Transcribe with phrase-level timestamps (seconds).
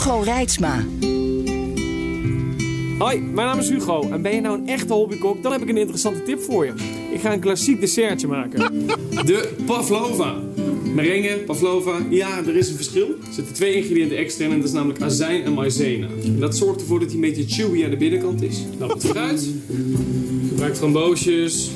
[0.00, 0.84] Hugo Reitsma.
[2.98, 5.42] Hoi, mijn naam is Hugo en ben je nou een echte hobbykok?
[5.42, 6.72] Dan heb ik een interessante tip voor je.
[7.12, 8.86] Ik ga een klassiek dessertje maken.
[9.26, 10.34] De pavlova.
[10.94, 13.06] Merengue, pavlova, ja, er is een verschil.
[13.06, 16.06] Er zitten twee ingrediënten extra in en dat is namelijk azijn en maïzena.
[16.24, 18.58] En dat zorgt ervoor dat hij een beetje chewy aan de binnenkant is.
[18.78, 19.48] Nou, het fruit.
[20.48, 21.70] Gebruik framboosjes.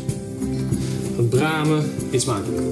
[1.17, 1.91] Wat bramen.
[2.11, 2.63] Eet smakelijk.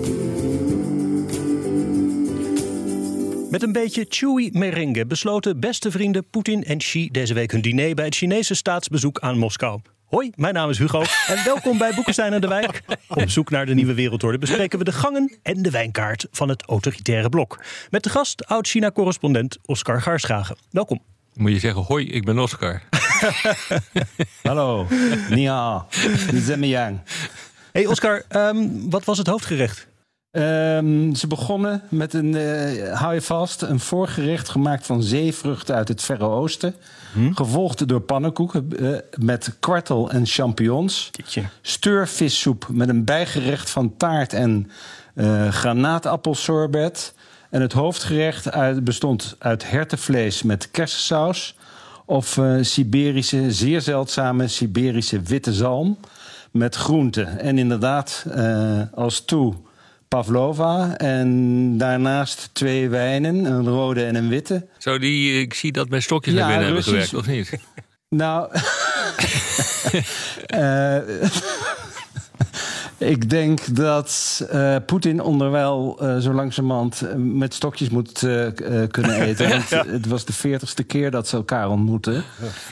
[3.53, 7.95] Met een beetje chewy merengue besloten beste vrienden Poetin en Xi deze week hun diner
[7.95, 9.81] bij het Chinese staatsbezoek aan Moskou.
[10.05, 12.83] Hoi, mijn naam is Hugo en welkom bij Boekenstein en de Wijk.
[13.09, 16.63] Op zoek naar de nieuwe wereldorde bespreken we de gangen en de wijnkaart van het
[16.63, 17.65] autoritaire blok.
[17.91, 20.57] Met de gast oud-China-correspondent Oscar Garschagen.
[20.71, 21.03] Welkom.
[21.35, 22.83] Moet je zeggen, hoi, ik ben Oscar.
[24.43, 24.87] Hallo,
[25.31, 25.87] ni hao,
[26.33, 27.01] ni zemiang.
[27.73, 29.91] Hey Oscar, ehm, wat was het hoofdgerecht?
[30.33, 35.89] Ehm, ze begonnen met een, eh, hou je vast, een voorgerecht gemaakt van zeevruchten uit
[35.89, 36.75] het Verre Oosten.
[37.33, 41.11] Gevolgd door pannenkoeken eh, met kwartel en champignons.
[41.63, 44.71] Steurvissoep met een bijgerecht van taart en
[45.15, 47.15] eh granaatappelsorbet.
[47.51, 51.57] En het hoofdgerecht uit, bestond uit hertenvlees met kersensaus.
[52.05, 55.99] Of Siberische, zeer zeldzame Siberische witte zalm
[56.51, 57.39] met groenten.
[57.39, 58.27] En inderdaad,
[58.95, 59.55] als toe
[60.13, 60.97] pavlova.
[60.97, 64.67] En daarnaast twee wijnen, een rode en een witte.
[64.79, 67.51] Zo, die, eh, ik zie dat mijn stokjes Ja, naar binnen hebben gewerkt, of niet?
[68.09, 68.49] Nou,
[70.47, 70.97] eh,
[72.99, 78.19] ik denk dat eh, Poetin onderwijl eh, zo langzamerhand met stokjes moet
[78.91, 79.49] kunnen eten.
[79.49, 82.25] Want het was de veertigste keer dat ze elkaar ontmoeten.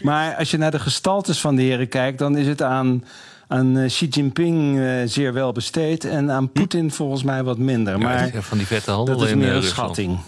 [0.02, 3.04] Maar als je naar de gestaltes van de heren kijkt, dan is het aan,
[3.50, 6.04] aan eh, Xi Jinping eh, zeer wel besteed.
[6.04, 7.98] En aan Poetin volgens mij wat minder.
[7.98, 10.18] Maar van die vette handel dat is meer eh, een schatting.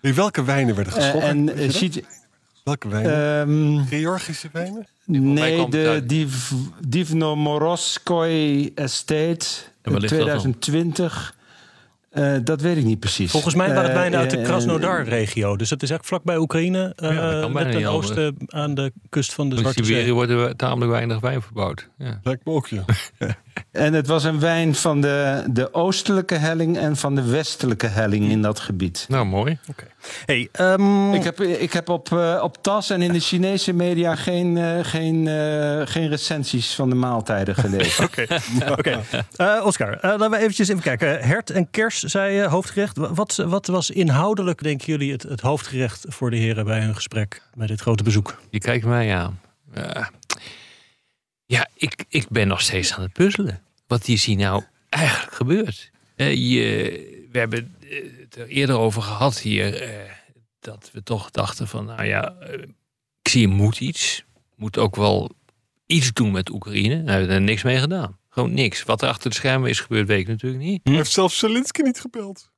[0.00, 1.58] In welke wijnen werden geschonken?
[1.58, 1.68] en?
[1.68, 2.04] Xi
[2.64, 3.40] welke wijnen?
[3.40, 4.86] ehm, Georgische wijnen?
[5.04, 6.50] Nee, de Div,
[6.88, 9.46] Divnomorskoy Estate
[9.82, 10.58] En waar in ligt dat dan?
[10.58, 11.34] 2020.
[12.10, 13.30] Eh, dat weet ik niet precies.
[13.30, 15.56] Volgens mij waren het Eh, wijnen uit de eh, Krasnodar-regio.
[15.56, 16.92] Dus dat is eigenlijk vlakbij Oekraïne.
[16.96, 18.08] eh, bijna net ten niet anders.
[18.10, 20.14] oosten aan de kust van de In Zwarte Siberië Zee.
[20.14, 21.88] wordt er tamelijk weinig wijn verbouwd.
[21.98, 22.20] Ja.
[22.22, 22.84] Lijkt me ook, ja.
[23.72, 28.30] En het was een wijn van de, de oostelijke helling en van de westelijke helling
[28.30, 29.06] in dat gebied.
[29.08, 29.58] Nou, mooi.
[30.24, 34.16] Hey, ehm, Ik heb, ik heb op, eh, op TAS en in de Chinese media
[34.16, 38.04] geen, eh, geen, eh, geen recensies van de maaltijden gelezen.
[38.10, 38.26] Oké,
[38.70, 39.04] oké.
[39.36, 41.20] Eh, Oscar, laten we eventjes even kijken.
[41.20, 42.96] Hert en kers, zei je, hoofdgerecht.
[42.96, 47.42] Wat, wat was inhoudelijk, denken jullie, het, het hoofdgerecht voor de heren bij hun gesprek,
[47.54, 48.40] bij dit grote bezoek?
[48.50, 49.40] Je kijkt mij aan.
[49.74, 50.10] Ja,
[51.50, 53.62] ja ik, ik ben nog steeds aan het puzzelen.
[53.86, 55.90] Wat is hier nou eigenlijk gebeurt?
[56.16, 57.76] Eh, je, we hebben
[58.20, 59.82] het er eerder over gehad hier.
[59.82, 60.10] eh,
[60.60, 62.62] dat we toch dachten van, nou ja, eh,
[63.22, 64.24] Xi moet iets.
[64.56, 65.30] Moet ook wel
[65.86, 67.02] iets doen met Oekraïne.
[67.02, 68.18] Daar hebben we er niks mee gedaan.
[68.28, 68.82] Gewoon niks.
[68.82, 70.80] Wat er achter de schermen is gebeurd, weet ik natuurlijk niet.
[70.82, 72.50] Hij heeft zelfs Zelensky niet gebeld.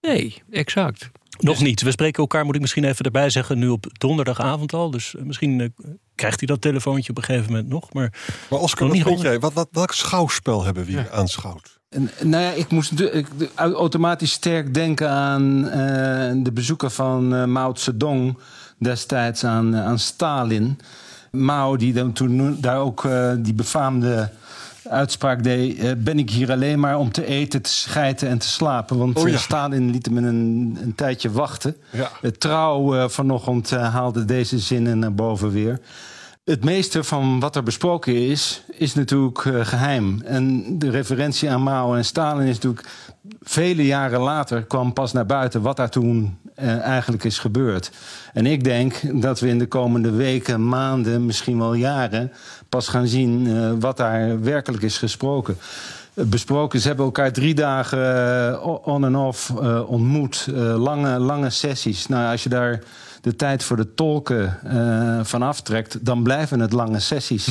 [0.00, 1.10] Nee, exact.
[1.38, 1.82] Nog niet.
[1.82, 4.90] We spreken elkaar, moet ik misschien even erbij zeggen, nu op donderdagavond al.
[4.90, 7.92] Dus eh, misschien eh, krijgt hij dat telefoontje op een gegeven moment nog.
[7.92, 8.12] Maar
[8.50, 9.40] Maar Oscar, Nog wat niet vind jij?
[9.40, 11.78] Wat, wat, welk schouwspel hebben we hier aanschouwd?
[11.88, 13.26] En, Nou ja, ik moest ik-
[13.56, 15.78] automatisch sterk denken aan eh,
[16.44, 18.38] de bezoeken van eh, Mao Zedong
[18.78, 20.78] destijds aan, eh, aan Stalin.
[21.30, 24.30] Mao, die dan toen daar ook eh, die befaamde
[24.90, 28.48] uitspraak deed: eh, Ben ik hier alleen maar om te eten, te schijten en te
[28.48, 28.98] slapen?
[28.98, 29.34] Want Oh ja.
[29.34, 31.76] eh, Stalin liet hem een, een tijdje wachten.
[31.90, 32.10] Ja.
[32.20, 35.80] Het trouw eh, vanochtend haalde deze zinnen naar boven weer.
[36.44, 40.22] Het meeste van wat er besproken is, is natuurlijk eh, geheim.
[40.24, 42.88] En de referentie aan Mao en Stalin is natuurlijk
[43.42, 46.38] vele jaren later kwam pas naar buiten wat daar toen
[46.82, 47.90] eigenlijk is gebeurd.
[48.32, 52.32] En ik denk dat we in de komende weken, maanden, misschien wel jaren
[52.70, 55.56] pas gaan zien eh, wat daar werkelijk is gesproken.
[56.14, 56.80] Eh, Besproken.
[56.80, 57.98] Ze hebben elkaar drie dagen
[58.52, 59.50] eh, on en off
[59.86, 60.46] ontmoet.
[60.76, 62.06] Lange, lange sessies.
[62.06, 62.80] Nou, als je daar
[63.20, 64.58] de tijd voor de tolken
[65.22, 67.48] van aftrekt, dan blijven het lange sessies.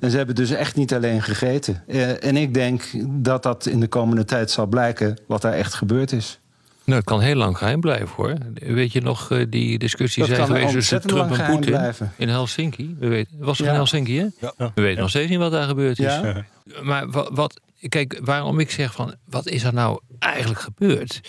[0.00, 1.82] En ze hebben dus echt niet alleen gegeten.
[2.20, 6.12] En ik denk dat dat in de komende tijd zal blijken wat daar echt gebeurd
[6.12, 6.38] is.
[6.84, 8.34] Nou, het kan heel lang geheim blijven hoor.
[8.54, 12.96] Weet je nog eh, die discussie Dat zijn geweest tussen Trump en Poetin in Helsinki?
[12.98, 13.72] We weten, was het Ja.
[13.72, 14.26] in Helsinki, hè?
[14.40, 14.72] Ja.
[14.74, 16.04] We weten nog steeds niet wat daar gebeurd is.
[16.04, 16.44] Ja?
[16.82, 21.20] Maar wat, wat, kijk, waarom ik zeg van, wat is er nou eigenlijk gebeurd?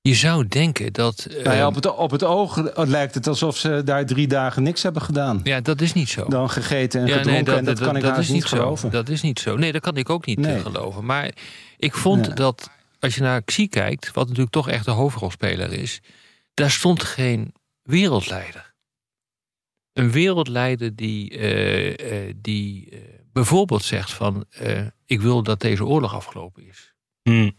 [0.00, 1.26] Je zou denken dat...
[1.30, 4.62] eh, Nou ja, op, het, op het oog lijkt het alsof ze daar drie dagen
[4.62, 5.40] niks hebben gedaan.
[5.44, 6.24] ja, dat is niet zo.
[6.28, 7.56] Dan gegeten en Ja, gedronken.
[7.56, 8.56] en dat, kan ik is niet zo.
[8.56, 8.90] geloven.
[8.90, 9.56] Dat is niet zo.
[9.56, 10.60] Nee, dat kan ik ook niet Nee.
[10.60, 11.04] geloven.
[11.04, 11.30] Maar
[11.76, 12.70] ik vond dat
[13.04, 16.00] als je naar Xi kijkt, wat natuurlijk toch echt de hoofdrolspeler is,
[16.54, 18.74] daar stond geen wereldleider.
[19.92, 22.98] Een wereldleider die, eh, eh, die eh,
[23.32, 24.44] bijvoorbeeld zegt van
[25.06, 26.92] ik wil dat deze oorlog afgelopen is.
[27.22, 27.56] Hmm.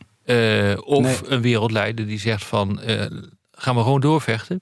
[0.83, 1.31] Of Nee.
[1.31, 2.79] een wereldleider die zegt van
[3.51, 4.61] gaan we gewoon doorvechten.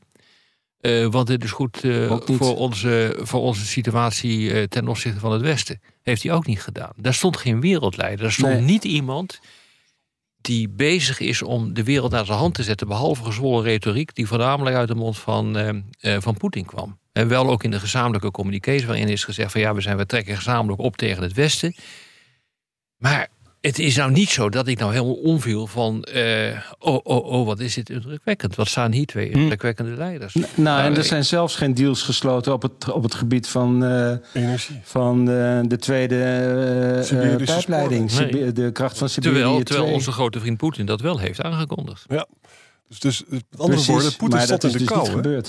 [1.09, 1.77] Want dit is goed
[2.25, 5.81] voor, onze, voor onze situatie ten opzichte van het Westen.
[6.01, 6.93] Heeft hij ook niet gedaan.
[6.95, 8.21] Daar stond geen wereldleider.
[8.21, 8.61] Daar stond Nee.
[8.61, 9.39] niet iemand
[10.43, 12.87] die bezig is om de wereld naar zijn hand te zetten.
[12.87, 15.69] Behalve gezwollen retoriek die voornamelijk uit de mond van, eh,
[16.15, 16.99] eh, van Poetin kwam.
[17.11, 20.05] En wel ook in de gezamenlijke communicaties waarin is gezegd van ja, we, zijn, we
[20.05, 21.75] trekken gezamenlijk op tegen het Westen.
[22.97, 23.27] Maar
[23.67, 27.45] het is nou niet zo dat ik nou helemaal omviel van eh, oh, oh, oh,
[27.45, 28.55] wat is dit indrukwekkend.
[28.55, 30.33] Wat staan hier twee indrukwekkende leiders.
[30.33, 33.83] Nou, en Nou, er zijn zelfs geen deals gesloten op het, op het gebied van,
[33.83, 34.79] eh, Energie.
[34.83, 38.11] van eh, de tweede pijpleiding.
[38.11, 38.51] Nee.
[38.51, 39.95] De kracht van Siberië Terwijl, terwijl 2.
[39.95, 42.05] onze grote vriend Poetin dat wel heeft aangekondigd.
[42.07, 42.27] Ja.
[42.87, 45.43] Dus, dus met andere Precies, woorden, Poetin dat in is de dus kou.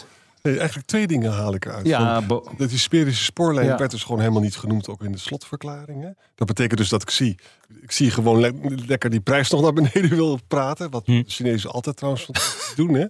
[0.48, 1.86] Nee, eigenlijk twee dingen haal ik eruit.
[1.86, 3.76] Ja, Van- Dat die Siberische spoorlijn Ja.
[3.76, 6.16] werd dus gewoon helemaal niet genoemd, ook in de slotverklaringen.
[6.34, 7.38] Dat betekent dus dat ik zie,
[7.82, 8.52] ik zie gewoon le-
[8.86, 10.90] lekker die prijs nog naar beneden wil praten.
[10.90, 11.12] Wat Hm.
[11.12, 12.26] de Chinezen altijd trouwens
[12.76, 12.94] doen.
[12.94, 13.06] Hè.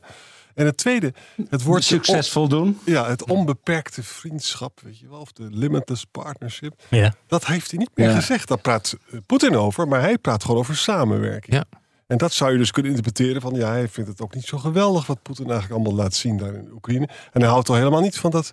[0.55, 1.15] En het tweede,
[1.49, 2.79] het woord succesvol doen.
[2.85, 6.83] ja, het onbeperkte vriendschap, weet je wel, of de limitless partnership.
[6.91, 7.15] Ja.
[7.27, 8.15] Dat heeft hij niet meer Ja.
[8.15, 8.49] gezegd.
[8.49, 11.55] Daar praat eh, Poetin over, maar hij praat gewoon over samenwerking.
[11.57, 11.65] Ja.
[12.15, 14.59] En dat zou je dus kunnen interpreteren van ja, hij vindt het ook niet zo
[14.59, 17.09] geweldig wat Poetin eigenlijk allemaal laat zien daar in Oekraïne.
[17.33, 18.53] En hij houdt al helemaal niet van dat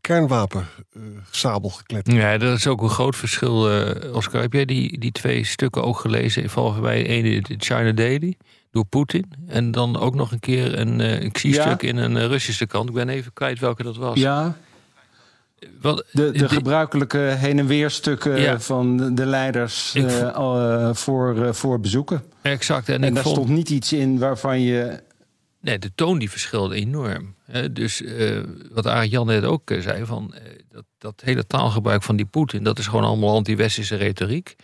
[0.00, 1.00] kernwapen eh
[1.30, 2.14] sabelgekletter.
[2.14, 3.70] Ja, dat is ook een groot verschil.
[3.70, 6.50] eh, Oscar, heb jij die, die twee stukken ook gelezen?
[6.50, 8.36] Volgens mij de China Daily
[8.70, 9.32] door Poetin.
[9.46, 11.88] En dan ook nog een keer een, eh, een Xi-stuk Ja.
[11.88, 12.88] in een Russische krant.
[12.88, 14.18] Ik ben even kwijt welke dat was.
[14.18, 14.56] Ja,
[15.80, 18.60] Wat, de, de die- gebruikelijke heen en weer stukken Ja.
[18.60, 22.22] van de- de leiders Ik eh, eh, voor, eh, voor bezoeken.
[22.42, 22.88] exact.
[22.88, 25.02] En, En, ik daar vond, stond niet iets in waarvan je...
[25.60, 27.34] Nee, de toon die verschilde enorm.
[27.44, 27.72] Hè.
[27.72, 28.40] Dus eh,
[28.72, 32.62] wat Arend Jan net ook zei, van, eh, dat, dat hele taalgebruik van die Poetin,
[32.62, 34.54] dat is gewoon allemaal anti-westerse retoriek.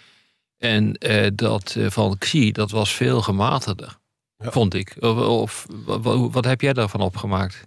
[0.59, 3.99] En eh, dat eh, van Xi, dat was veel gematigder,
[4.39, 4.51] Ja.
[4.51, 4.97] vond ik.
[5.01, 7.67] Of, of wa- wa- wat heb jij daarvan opgemaakt?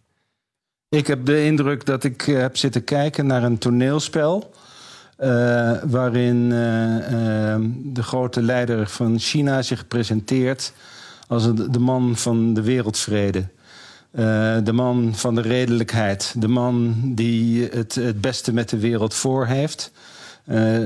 [0.90, 4.52] Ik heb de indruk dat ik eh, heb zitten kijken naar een toneelspel.
[5.18, 10.74] eh, waarin eh, eh, de grote leider van China zich presenteert
[11.28, 13.48] als de man van de wereldvrede.
[14.64, 16.34] De man van de redelijkheid.
[16.38, 19.92] De man die het, het beste met de wereld voor heeft.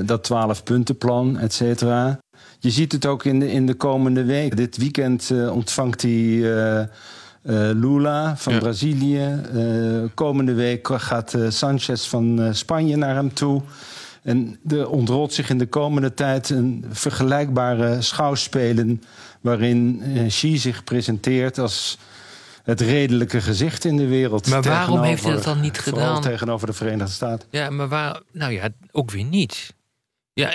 [0.06, 2.20] Dat twaalf-puntenplan, et cetera.
[2.60, 4.58] Je ziet het ook in de, in de komende week.
[4.58, 6.42] Dit weekend ontvangt hij
[7.74, 8.60] Lula van Ja.
[8.60, 9.42] Brazilië.
[9.54, 13.62] Eh, komende week gaat eh, Sanchez van eh, Spanje naar hem toe.
[14.24, 19.02] En er ontrolt zich in de komende tijd een vergelijkbare schouwspelen...
[19.42, 21.98] waarin eh, Xi zich presenteert als
[22.64, 24.48] het redelijke gezicht in de wereld.
[24.50, 26.22] Maar waarom heeft hij dat dan niet gedaan?
[26.22, 27.48] tegenover de Verenigde Staten.
[27.52, 29.74] Ja, maar waar, nou ja, ook weer niet.
[30.34, 30.48] Ja,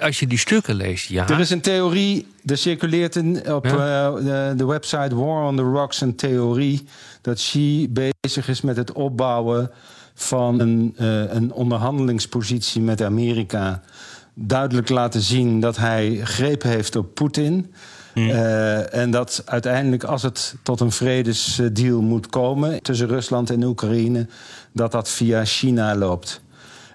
[0.00, 1.28] als je die stukken leest, ja.
[1.28, 4.06] Er is een theorie, er circuleert een, op Ja.
[4.06, 6.84] eh, de, de website War on the Rocks een theorie
[7.20, 9.70] dat Xi bezig is met het opbouwen
[10.14, 13.82] van een, eh, een onderhandelingspositie met Amerika.
[14.34, 17.72] Duidelijk laten zien dat hij greep heeft op Poetin.
[18.14, 24.26] Eh, en dat uiteindelijk, als het tot een vredesdeal moet komen tussen Rusland en Oekraïne,
[24.72, 26.40] dat dat via China loopt.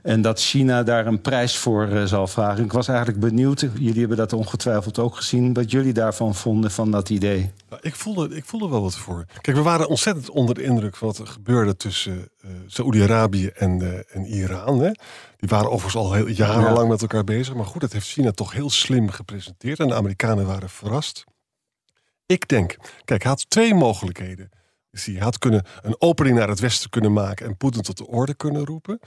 [0.08, 2.64] En dat China daar een prijs voor eh, zal vragen.
[2.64, 6.92] Ik was eigenlijk benieuwd, jullie hebben dat ongetwijfeld ook gezien, wat jullie daarvan vonden van
[6.92, 7.52] dat idee.
[7.70, 9.26] Nou, ik, voelde, ik voelde wel wat voor.
[9.42, 13.82] Kijk, we waren ontzettend onder de indruk van wat er gebeurde tussen eh Saoedi-Arabië en,
[13.82, 14.80] eh, en Iran.
[14.80, 14.92] Hè.
[15.38, 16.88] Die waren overigens al heel jarenlang Ja.
[16.88, 17.56] met elkaar bezig.
[17.56, 19.80] Maar goed, dat heeft China toch heel slim gepresenteerd.
[19.80, 21.24] En de Amerikanen waren verrast.
[22.26, 24.50] Ik denk, kijk, hij had twee mogelijkheden.
[24.92, 28.08] Dus hij had kunnen een opening naar het westen kunnen maken en Poetin tot de
[28.08, 29.00] orde kunnen roepen.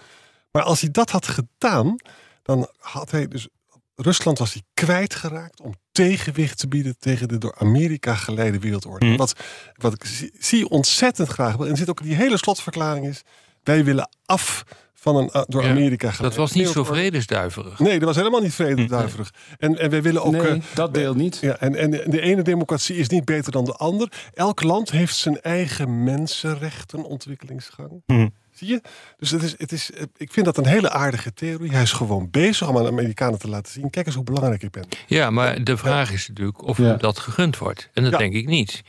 [0.52, 1.96] Maar als hij dat had gedaan,
[2.42, 3.48] dan had hij dus
[3.94, 9.06] Rusland was hij kwijtgeraakt om tegenwicht te bieden tegen de door Amerika geleide wereldorde.
[9.06, 9.16] Mhm.
[9.16, 9.32] Wat,
[9.74, 13.06] wat ik zie, zie ontzettend graag wil, en er zit ook in die hele slotverklaring
[13.06, 13.22] is,
[13.62, 14.64] wij willen af
[14.94, 17.78] van een uh, door Ja, Amerika Dat geleid was niet zo vredesduiverig.
[17.78, 19.34] Nee, dat was helemaal niet vrededuiverig.
[19.58, 20.32] En, en wij willen ook.
[20.32, 21.38] Nee, eh, dat deel niet.
[21.40, 24.12] ja, en, en de ene democratie is niet beter dan de ander.
[24.34, 28.02] Elk land heeft zijn eigen mensenrechtenontwikkelingsgang.
[28.06, 28.28] Hm.
[28.60, 28.80] Zie je?
[29.18, 31.70] Dus het is, het is, ik vind dat een hele aardige theorie.
[31.72, 34.62] Hij is gewoon bezig om aan de Amerikanen te laten zien: kijk eens hoe belangrijk
[34.62, 34.84] ik ben.
[35.06, 36.84] Ja, maar de vraag is natuurlijk of Ja.
[36.84, 37.88] hem dat gegund wordt.
[37.94, 38.18] En dat Ja.
[38.18, 38.82] denk ik niet.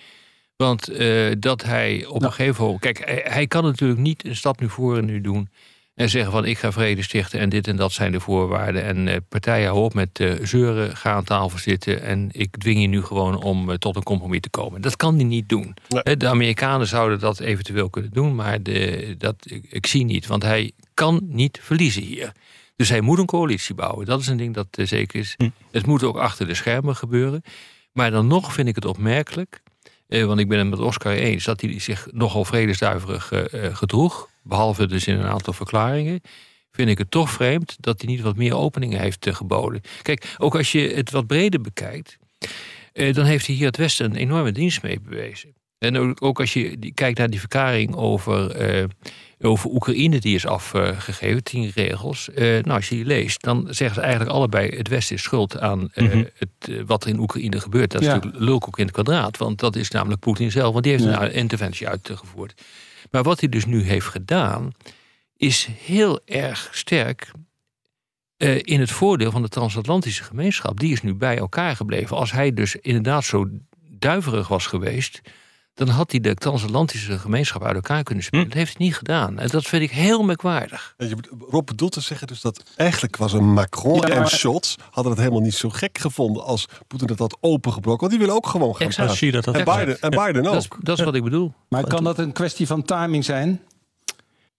[0.56, 2.82] Want eh, dat hij op een gegeven moment.
[2.82, 5.50] Kijk, hij, hij kan natuurlijk niet een stap nu voor en nu doen.
[6.02, 8.84] En zeggen van ik ga vrede stichten en dit en dat zijn de voorwaarden.
[8.84, 12.02] En eh, partijen hou op met eh, zeuren, ga aan tafel zitten.
[12.02, 14.82] En ik dwing je nu gewoon om eh, tot een compromis te komen.
[14.82, 15.74] Dat kan hij niet doen.
[15.88, 16.18] Nee.
[16.18, 18.36] De Amerikanen zouden dat eventueel kunnen doen.
[18.36, 20.28] Maar de, dat, ik, ik zie niet.
[20.28, 22.32] Want hij kan niet verliezen hier.
[22.76, 24.06] Dus hij moet een coalitie bouwen.
[24.06, 25.36] Dat is een ding dat zeker is.
[25.72, 27.44] Het moet ook achter de schermen gebeuren.
[27.92, 29.62] Maar dan nog vind ik het opmerkelijk.
[30.08, 34.30] eh, want ik ben het met Oscar eens dat hij zich nogal vredesduiverig eh, gedroeg.
[34.44, 36.22] Behalve dus in een aantal verklaringen.
[36.72, 39.82] Vind ik het toch vreemd dat hij niet wat meer openingen heeft geboden.
[40.02, 42.18] Kijk, ook als je het wat breder bekijkt.
[42.94, 45.54] eh, dan heeft hij hier het Westen een enorme dienst mee bewezen.
[45.78, 48.84] En ook, ook als je kijkt naar die verklaring over, eh,
[49.40, 52.30] over Oekraïne die is afgegeven, tien regels.
[52.30, 54.70] Eh, nou, als je die leest, dan zeggen ze eigenlijk allebei...
[54.78, 56.24] het Westen is schuld aan eh, Mhm.
[56.38, 57.92] het, eh, wat er in Oekraïne gebeurt.
[57.92, 58.14] Dat is Ja.
[58.14, 59.38] natuurlijk lulkoek in het kwadraat.
[59.38, 61.24] Want dat is namelijk Poetin zelf, want die heeft Ja.
[61.24, 62.62] een interventie uitgevoerd.
[63.12, 64.72] Maar wat hij dus nu heeft gedaan...
[65.38, 67.32] is heel erg sterk
[68.38, 70.80] eh, in het voordeel van de transatlantische gemeenschap.
[70.80, 72.18] Die is nu bij elkaar gebleven.
[72.18, 73.50] Als hij dus inderdaad zo
[73.90, 75.22] duiverig was geweest...
[75.74, 78.46] dan had hij de transatlantische gemeenschap uit elkaar kunnen spelen.
[78.46, 79.40] Dat heeft hij niet gedaan.
[79.40, 80.96] En dat vind ik heel merkwaardig.
[81.50, 85.12] Rob bedoelt te zeggen dus dat eigenlijk was een Macron Ja, en maar- Scholz hadden
[85.12, 88.00] het helemaal niet zo gek gevonden als Poetin het had opengebroken.
[88.00, 88.96] Want die willen ook gewoon gaan Exact.
[88.96, 89.18] praten.
[89.18, 90.78] Zie dat dat En Biden, en Biden Dat is, ook.
[90.86, 91.54] dat is wat ik bedoel.
[91.70, 93.62] Maar kan dat een kwestie van timing zijn?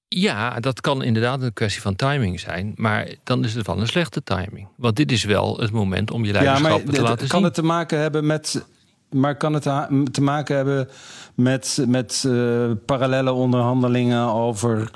[0.08, 2.72] Ja, dat kan inderdaad een kwestie van timing zijn.
[2.76, 4.68] Maar dan is het wel een slechte timing.
[4.76, 7.42] Want dit is wel het moment om je Ja, leiderschap maar te laten kan zien.
[7.44, 8.64] het te maken hebben met.
[9.12, 9.62] Maar kan het
[10.12, 10.88] te maken hebben
[11.34, 14.90] met, met eh, parallele onderhandelingen over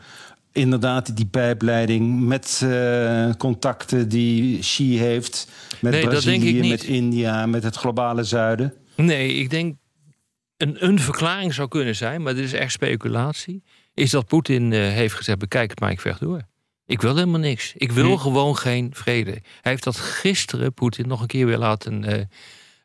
[0.53, 5.49] inderdaad die pijpleiding met eh, contacten die Xi heeft
[5.81, 8.75] met Nee, Brazilië, met India, met het globale zuiden?
[8.97, 9.77] Nee, ik denk
[10.57, 13.63] een, een verklaring zou kunnen zijn, maar dit is echt speculatie.
[13.95, 16.41] Is dat Poetin eh, heeft gezegd: bekijk het maar, ik vecht door.
[16.87, 17.73] Ik wil helemaal niks.
[17.77, 18.17] Ik wil Hm.
[18.17, 19.31] gewoon geen vrede.
[19.31, 22.05] Hij heeft dat gisteren, Poetin, nog een keer weer laten,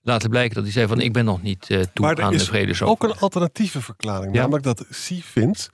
[0.01, 0.55] laten blijken.
[0.55, 2.85] Dat hij zei: van ik ben nog niet eh, toe Maar aan de is vrede.
[2.85, 4.33] ook een alternatieve verklaring.
[4.35, 4.39] Ja.
[4.41, 5.69] Namelijk dat Xi vindt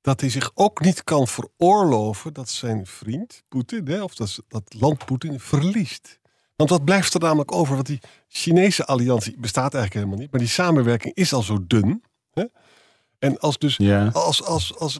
[0.00, 4.74] dat hij zich ook niet kan veroorloven dat zijn vriend Poetin, hè, of dat, dat
[4.78, 6.18] land Poetin, verliest.
[6.56, 7.74] Want wat blijft er namelijk over?
[7.74, 10.30] Want die Chinese alliantie bestaat eigenlijk helemaal niet.
[10.30, 12.02] Maar die samenwerking is al zo dun.
[12.32, 12.44] Hè?
[13.18, 14.08] En als dus Ja.
[14.12, 14.98] als, als, als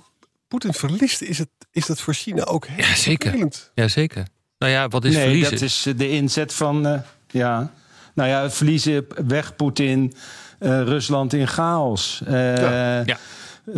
[0.48, 3.28] Poetin verliest, is, het, is dat voor China ook heel Ja, zeker.
[3.28, 3.70] vervelend.
[3.74, 4.26] Jazeker.
[4.58, 5.52] Nou ja, wat is nee, verliezen?
[5.52, 6.86] dat is de inzet van.
[6.86, 7.72] eh, ja.
[8.20, 10.12] Nou ja, verliezen weg Poetin,
[10.58, 12.22] eh, Rusland in chaos.
[12.26, 13.02] Eh, Ja.
[13.04, 13.16] Ja.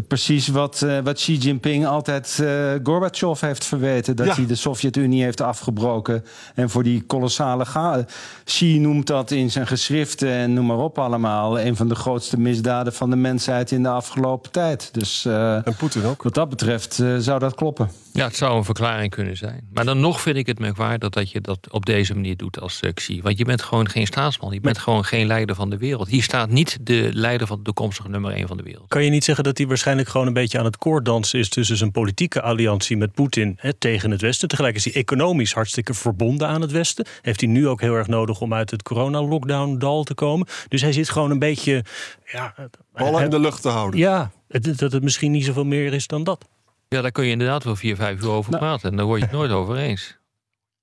[0.08, 4.16] Precies wat, eh, wat Xi Jinping altijd eh Gorbachev heeft verweten.
[4.16, 4.34] Dat Ja.
[4.34, 6.24] hij de Sovjet-Unie heeft afgebroken.
[6.54, 8.02] En voor die kolossale chaos.
[8.44, 11.60] Xi noemt dat in zijn geschriften en noem maar op allemaal.
[11.60, 14.88] Een van de grootste misdaden van de mensheid in de afgelopen tijd.
[14.94, 16.22] Dus eh, En Poetin ook.
[16.22, 17.90] wat dat betreft eh, zou dat kloppen.
[18.12, 19.68] Ja, het zou een verklaring kunnen zijn.
[19.72, 22.80] Maar dan nog vind ik het merkwaardig dat je dat op deze manier doet als
[22.84, 23.20] uh, Xi.
[23.22, 24.52] Want je bent gewoon geen staatsman.
[24.52, 26.08] Je bent gewoon geen leider van de wereld.
[26.08, 28.88] Hier staat niet de leider van de toekomstige nummer 1 van de wereld.
[28.88, 31.76] Kan je niet zeggen dat hij waarschijnlijk gewoon een beetje aan het koorddansen is tussen
[31.76, 34.48] zijn politieke alliantie met Poetin hè, tegen het Westen?
[34.48, 37.06] Tegelijk is hij economisch hartstikke verbonden aan het Westen.
[37.22, 40.46] Heeft hij nu ook heel erg nodig om uit het corona-lockdown-dal te komen.
[40.68, 41.84] Dus hij zit gewoon een beetje.
[42.32, 42.54] Ja,
[42.92, 44.00] Ballen in de lucht te houden.
[44.00, 46.44] ja het- dat het misschien niet zoveel meer is dan dat.
[46.88, 48.62] Ja, daar kun je inderdaad wel vier, vijf uur over Nou.
[48.62, 48.90] praten.
[48.90, 50.16] En daar word je het nooit over eens.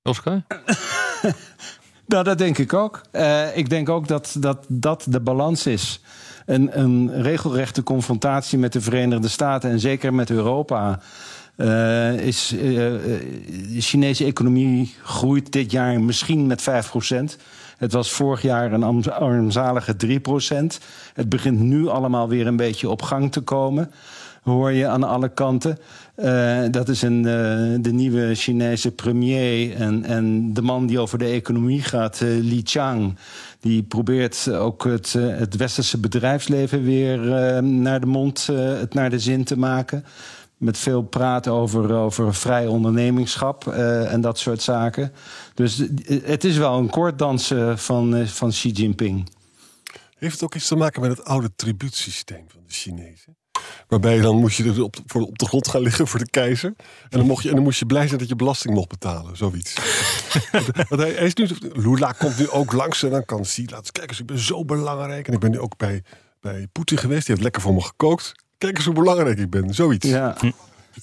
[0.04, 0.42] Oscar?
[2.08, 3.02] Nou, dat denk ik ook.
[3.12, 6.02] Eh, ik denk ook dat, dat dat de balans is.
[6.50, 11.00] Een, een regelrechte confrontatie met de Verenigde Staten en zeker met Europa.
[11.56, 13.02] eh, is, eh, eh,
[13.74, 17.38] de Chinese economie groeit dit jaar misschien met 5%.
[17.78, 20.80] Het was vorig jaar een arm- armzalige 3%.
[21.14, 23.92] Het begint nu allemaal weer een beetje op gang te komen.
[24.50, 25.78] Hoor je aan alle kanten.
[26.16, 29.76] Eh, dat is een, eh, de nieuwe Chinese premier.
[29.76, 33.18] En, en de man die over de economie gaat, eh, Li Chang.
[33.60, 37.20] Die probeert ook het, het westerse bedrijfsleven weer
[37.64, 40.06] naar de mond, het naar de zin te maken.
[40.58, 45.12] Met veel praten over, over vrij ondernemingschap en dat soort zaken.
[45.54, 45.84] Dus
[46.24, 49.30] het is wel een koorddansen van, van Xi Jinping.
[50.18, 53.39] Heeft het ook iets te maken met het oude tribuutsysteem van de Chinezen?
[53.88, 56.74] Waarbij je dan moest je op, voor, op de grond gaan liggen voor de keizer.
[57.10, 59.38] En dan, mocht je, en dan moest je blij zijn dat je belasting mocht betalen.
[59.38, 59.74] Zoiets.
[60.90, 63.80] Want hij, hij is nu, Lula komt nu ook langs en dan kan zien, laat
[63.80, 65.28] eens kijken, ik ben zo belangrijk.
[65.28, 66.04] En ik ben nu ook bij,
[66.42, 67.20] bij Poetin geweest.
[67.26, 68.32] Die heeft lekker voor me gekookt.
[68.58, 69.74] Kijk eens hoe belangrijk ik ben.
[69.74, 70.08] Zoiets.
[70.08, 70.38] Ja.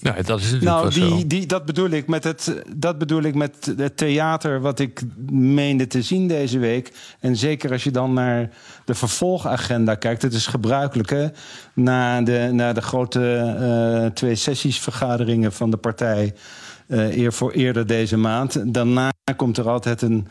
[0.01, 3.35] Nou, dat is natuurlijk Nou, die, die, dat, bedoel ik met het, dat bedoel ik
[3.35, 5.01] met het theater wat ik
[5.31, 6.93] meende te zien deze week.
[7.21, 8.51] En zeker als je dan naar
[8.85, 10.23] de vervolgagenda kijkt.
[10.23, 11.27] Het is gebruikelijk, hè?
[11.75, 16.35] Na de, na de grote eh, twee sessiesvergaderingen van de partij...
[16.87, 18.75] eh, eer voor eerder deze maand.
[18.75, 20.29] Daarna komt er altijd een,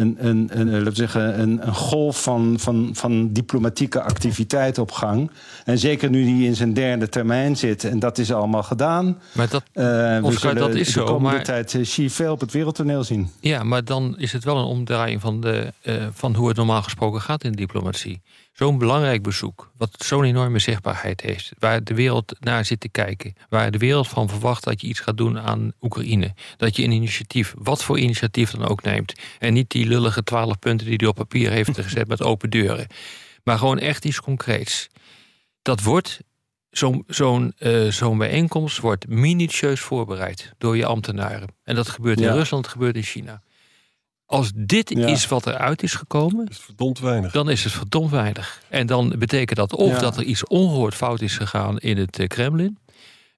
[0.00, 4.90] een, een, een, laten we zeggen, een, een golf van, van, van diplomatieke activiteit op
[4.90, 5.30] gang.
[5.64, 7.84] En zeker nu hij in zijn derde termijn zit.
[7.84, 9.18] En dat is allemaal gedaan.
[9.32, 12.32] Maar dat, Eh, we Oscar, dat is de zo, komende maar- tijd eh, Xi veel
[12.32, 13.30] op het wereldtoneel zien.
[13.40, 16.82] Ja, maar dan is het wel een omdraaiing van, de, eh, van hoe het normaal
[16.82, 18.20] gesproken gaat in de diplomatie.
[18.56, 23.34] Zo'n belangrijk bezoek, wat zo'n enorme zichtbaarheid heeft, waar de wereld naar zit te kijken,
[23.48, 26.90] waar de wereld van verwacht dat je iets gaat doen aan Oekraïne, dat je een
[26.90, 31.06] initiatief, wat voor initiatief dan ook neemt, en niet die lullige twaalf punten die hij
[31.08, 32.86] op papier heeft gezet met open deuren,
[33.44, 34.88] maar gewoon echt iets concreets.
[35.62, 36.20] Dat wordt
[36.70, 37.54] Zo'n zo'n
[37.88, 41.48] zo'n bijeenkomst wordt minutieus voorbereid door je ambtenaren.
[41.64, 42.32] En dat gebeurt in Ja.
[42.32, 43.42] Rusland, dat gebeurt in China.
[44.26, 45.06] Als dit Ja.
[45.06, 47.32] is wat eruit is gekomen, is verdomd weinig.
[47.32, 48.62] dan is het verdomd weinig.
[48.68, 49.98] En dan betekent dat of Ja.
[49.98, 52.78] dat er iets ongehoord fout is gegaan in het eh, Kremlin.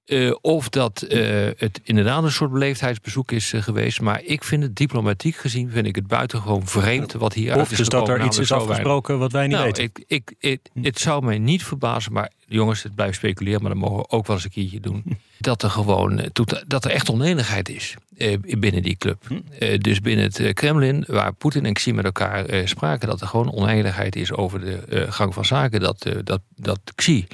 [0.05, 4.01] eh, of dat eh, het inderdaad een soort beleefdheidsbezoek is geweest.
[4.01, 7.71] Maar ik vind het diplomatiek gezien vind ik het buitengewoon vreemd wat hier uit Of
[7.71, 8.69] is dus dat er iets is weinig.
[8.69, 9.83] afgesproken wat wij niet Nou, weten.
[9.83, 13.79] ik, ik, ik, het zou mij niet verbazen, maar jongens, het blijft speculeren, maar dat
[13.79, 15.03] mogen we ook wel eens een keertje doen.
[15.39, 16.29] Dat er gewoon, eh,
[16.67, 19.23] dat er echt oneenigheid is eh, binnen die club.
[19.59, 23.27] Eh, dus binnen het Kremlin, waar Poetin en Xi met elkaar eh, spraken, dat er
[23.27, 25.79] gewoon oneenigheid is over de eh, gang van zaken.
[25.79, 27.27] Dat, eh, dat, dat Xi.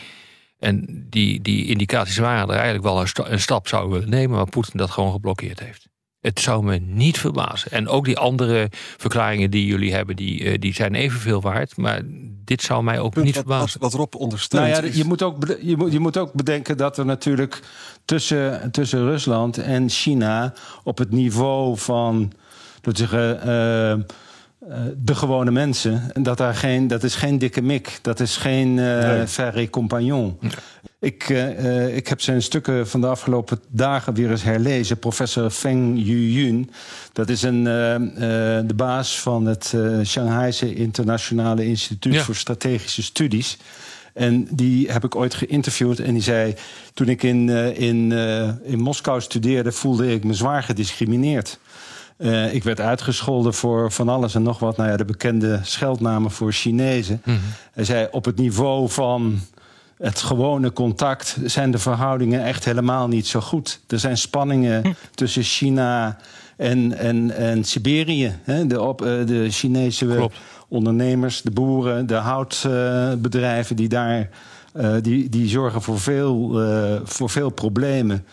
[0.60, 4.36] En die, die indicaties waren er eigenlijk wel een, sta- een stap zouden willen nemen,
[4.36, 5.88] maar Poetin dat gewoon geblokkeerd heeft.
[6.20, 7.72] Het zou me niet verbazen.
[7.72, 11.78] En ook die andere verklaringen die jullie hebben, die, eh, die zijn evenveel waard.
[11.78, 12.02] Maar
[12.46, 13.80] dit zou mij ook Punt niet wat, verbazen.
[13.80, 14.72] wat, wat Rob ondersteunt.
[14.72, 17.60] Nou ja, is- je moet, ook, je, moet, je moet ook bedenken dat er natuurlijk
[18.06, 22.32] tussen, tussen Rusland en China op het niveau van
[22.84, 24.00] laten we zeggen, eh, eh,
[24.98, 28.74] de gewone mensen, en dat, daar geen, dat is geen dikke mik, dat is geen
[28.74, 29.28] Nee.
[29.28, 30.40] ferré compagnon.
[31.00, 31.30] Ik,
[31.94, 34.98] ik heb zijn stukken van de afgelopen dagen weer eens herlezen.
[35.00, 36.72] Professor Feng Yuyun,
[37.14, 37.64] dat is een,
[38.68, 42.22] de baas van het Shanghaise Internationale Instituut Ja.
[42.24, 43.58] voor Strategische Studies.
[44.16, 46.56] En die heb ik ooit geïnterviewd en die zei...
[46.94, 51.60] toen ik in, eh, in, eh, in Moskou studeerde, voelde ik me zwaar gediscrimineerd.
[52.18, 54.78] Eh, ik werd uitgescholden voor van alles en nog wat.
[54.78, 57.22] Nou ja, de bekende scheldnamen voor Chinezen.
[57.72, 59.40] Hij zei, op het niveau van
[59.98, 61.38] het gewone contact...
[61.46, 63.80] zijn de verhoudingen echt helemaal niet zo goed.
[63.88, 66.18] Er zijn spanningen tussen China
[66.58, 68.36] en, en, en Siberië.
[68.44, 68.68] Hè?
[68.68, 70.38] De, op, de Chinese Klopt.
[70.68, 73.76] Ondernemers, de boeren, de houtbedrijven...
[73.76, 74.30] die daar
[74.74, 78.26] eh, die, die zorgen voor veel, eh, voor veel problemen.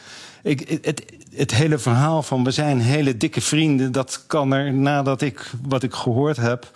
[0.42, 3.92] Ik, het, het hele verhaal van we zijn hele dikke vrienden...
[3.92, 6.70] dat kan er nadat ik wat ik gehoord heb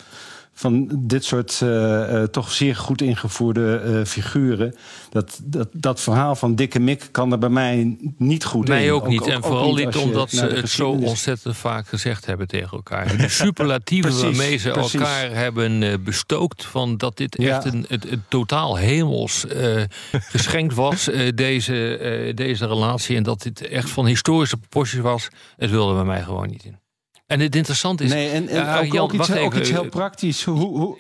[0.59, 4.75] van dit soort eh, eh, toch zeer goed ingevoerde eh, figuren.
[5.11, 8.75] Dat, dat, dat verhaal van dikke mik kan er bij mij niet goed in.
[8.75, 9.27] Mij ook niet.
[9.27, 13.17] en vooral niet omdat ze het zo ontzettend vaak gezegd hebben tegen elkaar.
[13.17, 15.01] De superlatieven Precies, waarmee ze precies.
[15.01, 16.65] elkaar hebben bestookt...
[16.65, 17.57] van dat dit Ja.
[17.57, 19.83] echt een, het, het totaal hemels eh,
[20.35, 23.17] geschenkt was, deze, deze relatie...
[23.17, 25.29] en dat dit echt van historische proporties was...
[25.57, 26.86] het wilde bij mij gewoon niet in.
[27.27, 28.11] En het interessante is...
[28.11, 30.45] Nee, en, ook, Jan, ook, iets, ook heel praktisch.
[30.45, 30.99] Hoe, hoe,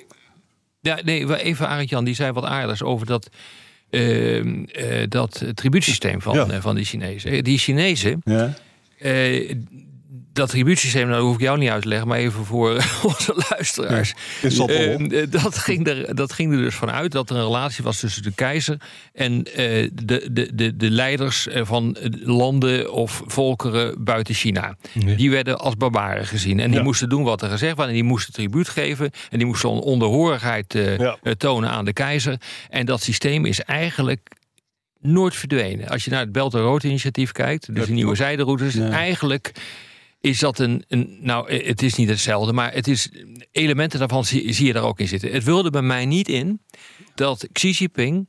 [0.80, 3.28] Ja, nee, even Arend Jan, die zei wat aardigs over dat,
[3.90, 6.46] ehm, eh, dat tribuutsysteem van, Ja.
[6.48, 7.30] eh, van die Chinezen.
[7.30, 8.54] Eh, Die Chinezen, ja.
[10.36, 12.70] Dat tribuutsysteem, nou, dat hoef ik jou niet uit te leggen, maar even voor
[13.02, 14.14] onze luisteraars.
[14.42, 18.00] Eh, eh, dat, ging er, dat ging er dus vanuit dat er een relatie was
[18.00, 18.76] tussen de keizer
[19.12, 24.76] en eh, de, de, de, de leiders van landen of volkeren buiten China.
[25.16, 26.60] Die werden als barbaren gezien.
[26.60, 26.82] En die Ja.
[26.84, 27.86] moesten doen wat er gezegd was.
[27.86, 29.10] En die moesten tribuut geven.
[29.30, 31.16] En die moesten onderhorigheid Ja.
[31.22, 32.40] eh, tonen aan de keizer.
[32.70, 34.28] En dat systeem is eigenlijk
[35.00, 35.88] nooit verdwenen.
[35.88, 39.52] Als je naar het Belt and Road initiatief kijkt, dus de nieuwe zijderoutes, eigenlijk
[40.20, 41.18] is dat een, een.
[41.20, 43.10] Nou, eh, het is niet hetzelfde, maar het is.
[43.52, 45.32] Elementen daarvan zie, je daar ook in zitten.
[45.32, 46.60] Het wilde bij mij niet in
[47.14, 48.28] dat Xi Jinping.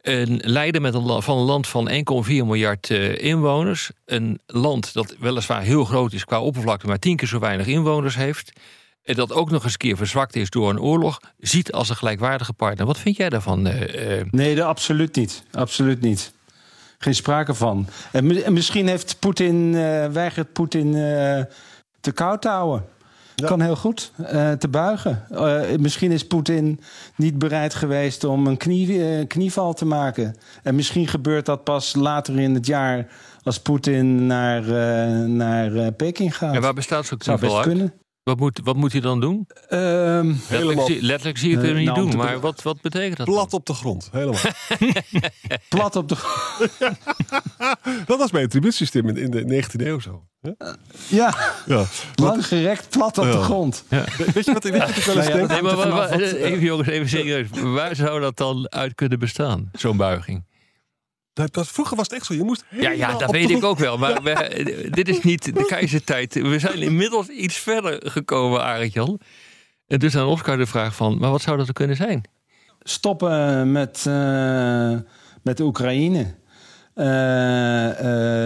[0.00, 3.90] Een leider met een, van een land van 1,4 miljard eh, inwoners.
[4.04, 8.14] Een land dat weliswaar heel groot is qua oppervlakte, maar tien keer zo weinig inwoners
[8.16, 8.52] heeft.
[9.02, 11.96] en dat ook nog eens een keer verzwakt is door een oorlog, ziet als een
[11.96, 12.86] gelijkwaardige partner.
[12.86, 13.66] Wat vind jij daarvan?
[13.66, 14.24] eh?
[14.30, 15.42] Nee, dat absoluut niet.
[15.52, 16.32] Absoluut niet.
[16.98, 17.86] Geen sprake van.
[18.12, 21.42] En, mi- en misschien heeft Poetin, eh, weigert Poetin eh,
[22.00, 22.84] te koud te houden.
[23.44, 25.24] Kan heel goed eh, te buigen.
[25.30, 26.80] Eh, misschien is Poetin
[27.16, 30.36] niet bereid geweest om een knie, eh, knieval te maken.
[30.62, 33.06] En misschien gebeurt dat pas later in het jaar
[33.42, 36.54] als Poetin naar, eh, naar eh, Peking gaat.
[36.54, 37.76] en waar bestaat zo'n Zou best knieval uit?
[37.78, 37.92] kunnen.
[38.28, 39.46] Wat moet, wat moet hij dan doen?
[39.68, 42.62] Ehm, Letterlijk, Helemaal zie, letterlijk zie je het Eh, hem niet nou, doen, maar wat,
[42.62, 43.26] wat betekent dat?
[43.26, 44.40] Plat op de grond, helemaal.
[45.68, 46.16] plat op de.
[48.06, 50.24] dat was bij het tribuutsysteem in, in de 19e eeuw zo.
[50.40, 50.50] hè?
[51.08, 51.34] Ja,
[51.66, 51.84] Ja.
[52.14, 53.42] lang gerekt, plat op de Ja.
[53.42, 53.84] grond.
[53.88, 54.86] We- Weet je wat, ik wel
[55.16, 55.48] eens ja, denk?
[55.48, 57.46] Nee, maar wat, even jongens, even serieus.
[57.62, 60.46] Waar zou dat dan uit kunnen bestaan, zo'n buiging?
[61.38, 62.34] Dat, dat, vroeger was het echt zo.
[62.34, 63.98] Je moest Ja, ja, dat weet ik ook wel.
[63.98, 66.34] Maar we- dit is niet de keizertijd.
[66.34, 69.20] We zijn inmiddels iets verder gekomen, Arend-Jan.
[69.86, 72.22] En dus aan Oscar de vraag van, maar wat zou dat er kunnen zijn?
[72.80, 74.96] stoppen met, eh,
[75.42, 76.34] met de Oekraïne.
[76.98, 77.88] Eh,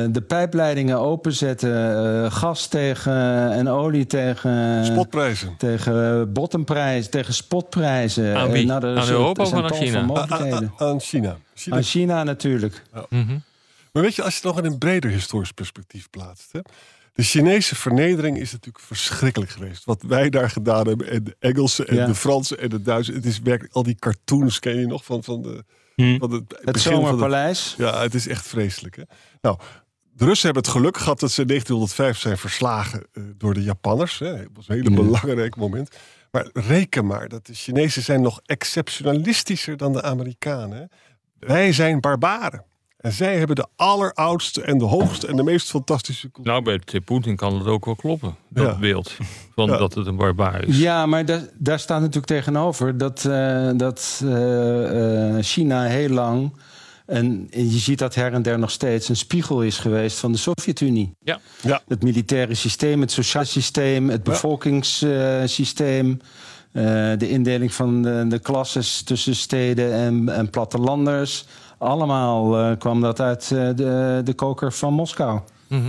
[0.04, 1.72] eh, de pijpleidingen openzetten.
[2.24, 4.84] eh, gas tegen en olie tegen.
[4.84, 5.54] Spotprijzen.
[5.58, 8.36] Tegen bottomprijs, tegen spotprijzen.
[8.36, 8.66] Aan wie?
[8.66, 9.90] Nou, Aan Europa of aan tal China?
[10.06, 10.72] van A- a- mogelijkheden.
[10.80, 11.36] a- aan China.
[11.54, 11.76] China.
[11.76, 12.82] Aan China natuurlijk.
[13.08, 13.38] Mhm.
[13.92, 16.52] Maar weet je, als je het nog in een breder historisch perspectief plaatst.
[16.52, 16.60] Hè?
[17.12, 19.84] De Chinese vernedering is natuurlijk verschrikkelijk geweest.
[19.84, 21.10] Wat wij daar gedaan hebben.
[21.10, 22.06] En de Engelsen en Ja.
[22.06, 23.16] de Fransen en de Duitsers.
[23.16, 26.18] Het is werkelijk al die cartoons ken je nog van, van, de, Hm.
[26.18, 27.74] van het, Het begin van de, Zomerpaleis.
[27.78, 28.96] Ja, het is echt vreselijk.
[28.96, 29.02] Hè?
[29.40, 29.58] Nou,
[30.14, 33.62] de Russen hebben het geluk gehad dat ze in 1905 zijn verslagen eh, door de
[33.62, 34.18] Japanners.
[34.18, 34.36] Hè.
[34.36, 35.96] Dat was een hele belangrijk moment.
[36.30, 40.88] Maar reken maar dat de Chinezen zijn nog exceptionalistischer dan de Amerikanen.
[41.38, 42.64] Wij zijn barbaren.
[43.02, 46.52] En zij hebben de alleroudste en de hoogste en de meest fantastische cultuur.
[46.52, 48.78] Nou, bij Poetin kan het ook wel kloppen, dat Ja.
[48.78, 49.12] beeld.
[49.54, 49.76] Van Ja.
[49.76, 50.78] dat het een barbaar is.
[50.78, 56.52] Ja, maar daar, daar staat natuurlijk tegenover dat, eh, dat eh, eh, China heel lang.
[57.06, 60.38] En je ziet dat her en der nog steeds een spiegel is geweest van de
[60.38, 61.14] Sovjet-Unie.
[61.22, 61.38] Ja.
[61.62, 61.80] Ja.
[61.88, 66.20] Het militaire systeem, het sociaal systeem, het bevolkingssysteem.
[66.72, 66.82] eh,
[67.18, 71.44] de indeling van de, de klasses tussen steden en, en plattelanders.
[71.82, 75.40] Allemaal eh, kwam dat uit eh, de, de koker van Moskou.
[75.68, 75.86] Mhm.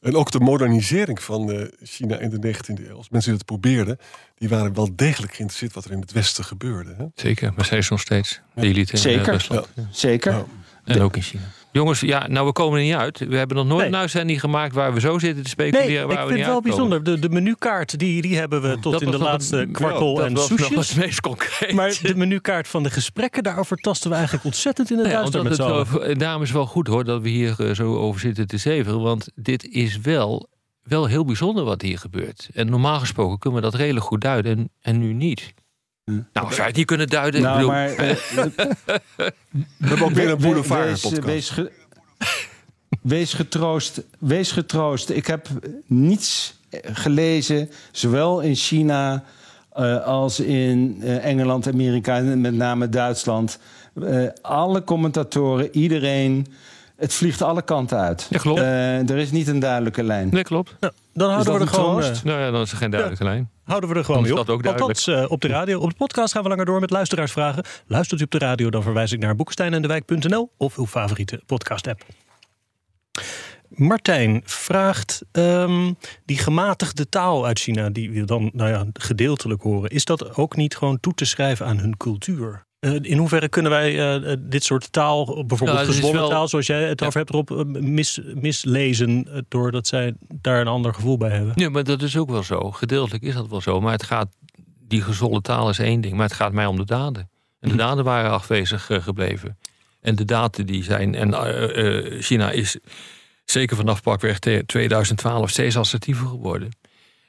[0.00, 2.96] En ook de modernisering van eh, China in de 19e eeuw.
[2.96, 3.98] Als mensen die het probeerden,
[4.34, 6.94] die waren wel degelijk geïnteresseerd wat er in het Westen gebeurde.
[6.98, 7.04] Hè?
[7.14, 9.32] Zeker, maar zij is nog steeds de elite in Zeker.
[9.32, 9.68] Rusland.
[9.90, 10.32] Zeker.
[10.32, 10.44] Ja.
[10.84, 11.44] En ook in China.
[11.72, 13.18] Jongens, ja, nou we komen er niet uit.
[13.18, 13.88] We hebben nog nooit Nee.
[13.88, 16.08] een uitzending gemaakt waar we zo zitten te speculeren.
[16.08, 17.04] Nee, ik vind het wel bijzonder.
[17.04, 20.14] De, de menukaart, die, die hebben we tot Dat in de was laatste het- kwartel
[20.14, 20.88] dat en was nog soesjes.
[20.88, 21.72] het meest concreet.
[21.72, 25.42] Maar de menukaart van de gesprekken, daarover tasten we eigenlijk ontzettend in het Nee, duister
[25.42, 28.56] met z'n wel, het wel goed hoor dat we hier eh, zo over zitten te
[28.56, 29.00] zeven.
[29.00, 30.48] Want dit is wel,
[30.82, 32.48] wel heel bijzonder wat hier gebeurt.
[32.54, 35.54] En normaal gesproken kunnen we dat redelijk goed duiden en, en nu niet.
[36.04, 38.16] Nou, als wij het niet kunnen duiden, ik Nou, bedoel, maar eh,
[39.76, 41.24] We hebben ook weer een boulevard wees, podcast.
[41.26, 41.70] wees, ge-
[43.02, 44.02] wees getroost.
[44.18, 45.10] Wees getroost.
[45.10, 45.48] Ik heb
[45.86, 49.24] niets gelezen, zowel in China
[49.72, 53.58] eh, als in eh, Engeland, Amerika en met name Duitsland.
[54.02, 56.46] Eh, alle commentatoren, iedereen.
[56.96, 58.26] Het vliegt alle kanten uit.
[58.30, 58.60] Ja, klopt.
[58.60, 60.28] Eh, er is niet een duidelijke lijn.
[60.30, 60.74] nee, klopt.
[60.80, 63.50] Nou, dan houden we, er gewoon, eh, Nou ja, dan is er geen duidelijke lijn.
[63.64, 64.36] houden we er gewoon mee op.
[64.36, 64.98] dat ook duidelijk.
[64.98, 65.80] Althans, eh, op de radio.
[65.80, 67.64] Op de podcast gaan we langer door met luisteraarsvragen.
[67.86, 72.04] Luistert u op de radio, dan verwijs ik naar boekensteinendewijk.nl of uw favoriete podcast-app.
[73.68, 75.92] Martijn vraagt, ehm,
[76.24, 80.56] die gematigde taal uit China, die we dan nou ja, gedeeltelijk horen, is dat ook
[80.56, 82.66] niet gewoon toe te schrijven aan hun cultuur?
[82.82, 86.66] Eh, in hoeverre kunnen wij eh, eh, dit soort taal, bijvoorbeeld Nou, wel- taal, zoals
[86.66, 87.06] jij het Ja.
[87.06, 91.52] over hebt, erop mis, mislezen, doordat zij daar een ander gevoel bij hebben?
[91.56, 92.70] Ja, maar dat is ook wel zo.
[92.70, 93.80] Gedeeltelijk is dat wel zo.
[93.80, 94.28] Maar het gaat,
[94.88, 96.14] die gezolde taal is één ding.
[96.14, 97.30] Maar het gaat mij om de daden.
[97.60, 99.58] En de daden waren afwezig gebleven.
[100.00, 101.14] En de daden die zijn.
[101.14, 101.32] En
[102.22, 102.76] China is
[103.44, 106.68] zeker vanaf pakweg te- 2012 steeds assertiever geworden.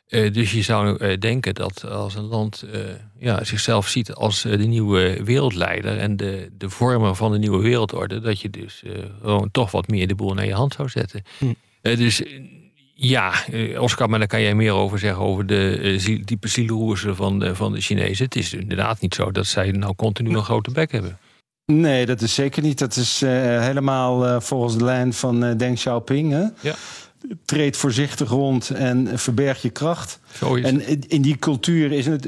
[0.07, 2.79] Eh, dus je zou eh, denken dat als een land eh,
[3.19, 8.19] ja, zichzelf ziet als de nieuwe wereldleider en de, de vormer van de nieuwe wereldorde,
[8.19, 8.83] dat je dus
[9.21, 11.23] gewoon toch wat meer de boel naar je hand zou zetten.
[11.37, 11.53] Hm.
[11.81, 12.23] Dus
[12.93, 13.33] ja,
[13.77, 17.55] Oscar, maar daar kan jij meer over zeggen over de ziel- diepe zielroersen van de,
[17.55, 18.25] van de Chinezen.
[18.25, 21.17] Het is inderdaad niet zo dat zij nou continu een grote bek hebben.
[21.65, 22.79] Nee, dat is zeker niet.
[22.79, 23.19] Dat is
[23.59, 26.31] helemaal volgens de lijn van Deng Xiaoping.
[26.31, 26.43] Hè?
[26.61, 26.75] Ja.
[27.45, 30.19] Treed voorzichtig rond en verberg je kracht.
[30.37, 30.63] Zo is.
[30.65, 32.27] En in- die cultuur is, het,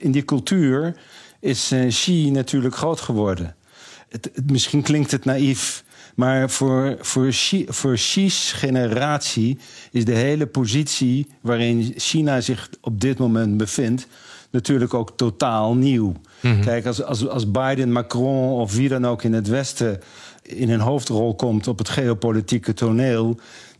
[0.00, 0.96] in die cultuur
[1.40, 3.56] is eh, Xi natuurlijk groot geworden.
[4.08, 9.58] Het, het- misschien klinkt het naïef, Maar voor, voor, Xi, voor Xi's generatie
[9.90, 14.06] is de hele positie waarin China zich op dit moment bevindt,
[14.50, 16.12] natuurlijk ook totaal nieuw.
[16.60, 20.00] Kijk, als, als, als Biden, Macron of wie dan ook in het Westen
[20.42, 23.38] in een hoofdrol komt op het geopolitieke toneel.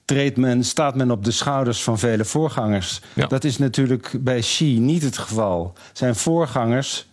[0.09, 3.01] Treedt men, staat men op de schouders van vele voorgangers.
[3.15, 3.27] Ja.
[3.27, 5.73] Dat is natuurlijk bij Xi niet het geval.
[5.93, 7.07] Zijn voorgangers,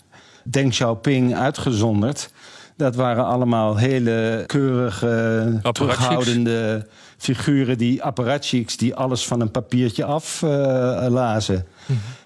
[0.43, 2.29] Deng Xiaoping uitgezonderd,
[2.77, 11.65] dat waren allemaal hele keurige, terughoudende figuren, die apparatchiks, die alles van een papiertje aflazen.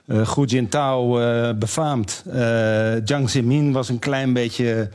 [0.08, 2.24] Eh Hu Jintao eh, befaamd.
[2.32, 4.90] Eh Jiang Zemin was een klein beetje,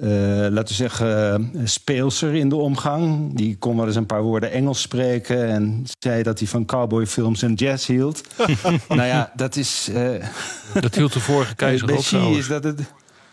[0.00, 0.08] eh,
[0.50, 3.36] laten we zeggen, eh, speelser in de omgang.
[3.36, 7.42] Die kon wel eens een paar woorden Engels spreken en zei dat hij van cowboyfilms
[7.42, 8.20] en jazz hield.
[8.88, 9.88] nou ja, dat is.
[9.94, 10.24] eh,
[10.80, 12.80] Dat hield de vorige keizer bij ook is dat het.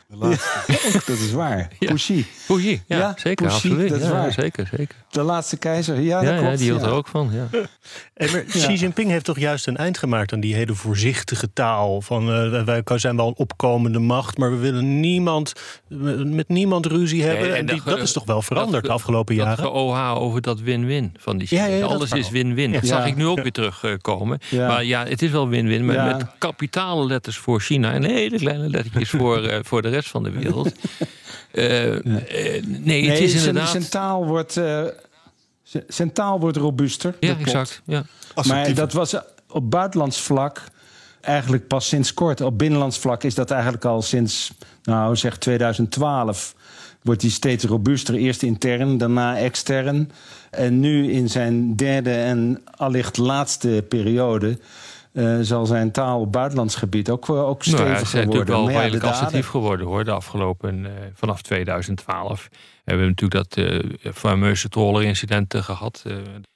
[0.08, 1.00] De laatste.
[1.12, 1.68] dat is waar.
[1.80, 1.94] Ja.
[2.52, 3.90] Oei, ja, Ja, zeker, absoluut.
[3.90, 4.32] dat is ja, waar.
[4.32, 4.96] Zeker, zeker.
[5.10, 6.00] De laatste keizer.
[6.00, 6.58] Ja, Ja, dat ja, klopt.
[6.58, 6.88] die hield ja.
[6.88, 7.30] er ook van.
[7.34, 7.48] Ja.
[8.32, 12.02] Maar Xi Jinping heeft toch juist een eind gemaakt aan die hele voorzichtige taal.
[12.02, 15.54] Van eh, wij zijn wel een opkomende macht, maar we willen niemand
[16.26, 17.48] met niemand ruzie hebben.
[17.48, 19.64] Nee, en die, dat- dat is toch wel veranderd dat- de afgelopen Dat jaren.
[19.64, 22.72] ge-OH over dat win-win van die Ja, ja, ja, dat Alles is win-win.
[22.72, 24.40] Dat zag ik nu ook weer terugkomen.
[24.50, 24.68] Ja.
[24.68, 25.86] Maar ja, het is wel win-win.
[25.86, 26.06] Met, Ja.
[26.06, 30.24] met kapitale letters voor China en hele kleine lettertjes voor, eh, voor de rest van
[30.24, 30.72] de wereld.
[31.52, 33.72] Eh, eh, nee, Nee, het is zijn- inderdaad.
[33.72, 34.84] Zijn taal wordt, eh,
[35.88, 37.16] zijn taal wordt robuuster.
[37.20, 37.82] ja, exact.
[37.86, 38.04] Ja.
[38.48, 39.16] Maar dat was
[39.50, 40.62] op buitenlands vlak
[41.22, 42.42] eigenlijk pas sinds kort.
[42.42, 44.52] Op binnenlands vlak is dat eigenlijk al sinds,
[44.84, 46.56] nou zeg 2012...
[47.02, 48.16] wordt hij steeds robuuster.
[48.16, 50.12] Eerst intern, daarna extern.
[50.52, 54.60] En nu in zijn derde en allicht laatste periode...
[55.16, 58.26] eh, zal zijn taal op buitenlands gebied ook, eh, ook Nou ja, steviger ze zijn
[58.26, 58.26] worden.
[58.26, 60.04] natuurlijk wel Maar ja, redelijk assertief geworden hoor.
[60.04, 62.48] De afgelopen, eh, vanaf 2012
[62.84, 66.04] hebben we natuurlijk dat eh fameuze trollerincident gehad.
[66.08, 66.14] eh,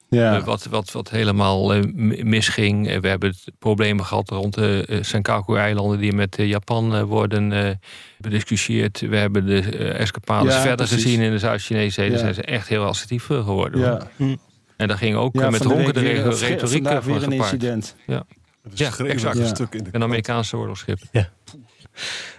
[0.10, 0.42] Ja.
[0.44, 1.84] Wat, wat, wat helemaal eh,
[2.24, 3.00] misging.
[3.02, 7.70] We hebben problemen gehad rond de Senkaku-eilanden die met Japan eh, worden eh,
[8.18, 9.00] bediscussieerd.
[9.00, 9.62] We hebben de
[9.94, 11.04] escapades Ja, verder precies.
[11.04, 12.06] gezien in de Zuid-Chinese Zee.
[12.10, 12.24] Daar Ja.
[12.24, 13.82] zijn ze echt heel assertief geworden.
[13.90, 14.08] hoor.
[14.28, 14.36] ja.
[14.78, 17.52] En daar ging ook Ja, met van de retoriek vandaag van weer een gepaard.
[17.54, 17.96] incident.
[18.08, 18.24] Ja.
[18.74, 19.36] Ja, exact.
[19.38, 19.48] een Ja.
[19.48, 21.00] stuk in de Een Amerikaanse oorlogsschip.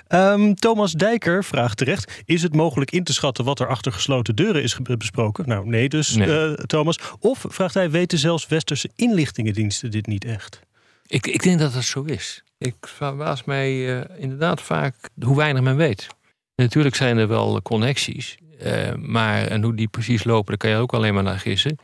[0.07, 4.35] Ehm, Thomas Dijker vraagt terecht: Is het mogelijk in te schatten wat er achter gesloten
[4.37, 5.49] deuren is besproken?
[5.49, 6.47] Nou, nee, dus Nee.
[6.49, 6.99] eh, Thomas.
[7.19, 10.61] Of vraagt hij: Weten zelfs westerse inlichtingendiensten dit niet echt?
[11.07, 12.43] Ik, ik denk dat dat zo is.
[12.59, 16.07] Ik verbaas mij eh, inderdaad vaak hoe weinig men weet.
[16.55, 18.37] Natuurlijk zijn er wel connecties.
[18.59, 21.79] eh, maar en hoe die precies lopen, daar kan je ook alleen maar naar gissen.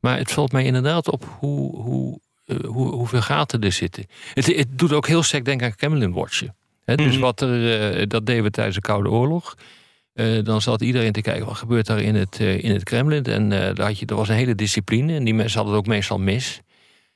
[0.00, 2.20] Maar het valt mij inderdaad op hoe, hoe,
[2.66, 4.04] hoe, hoeveel gaten er zitten.
[4.34, 6.54] Het, het doet ook heel sterk denken aan Kremlin Watchen.
[6.84, 7.20] Hè, Dus Mhm.
[7.20, 9.54] wat er, eh, dat deden we tijdens de Koude Oorlog.
[10.14, 13.24] Eh, dan zat iedereen te kijken, wat gebeurt daar in het, eh, in het Kremlin?
[13.24, 15.14] En eh, daar had je, er was een hele discipline.
[15.14, 16.60] En die mensen hadden het ook meestal mis.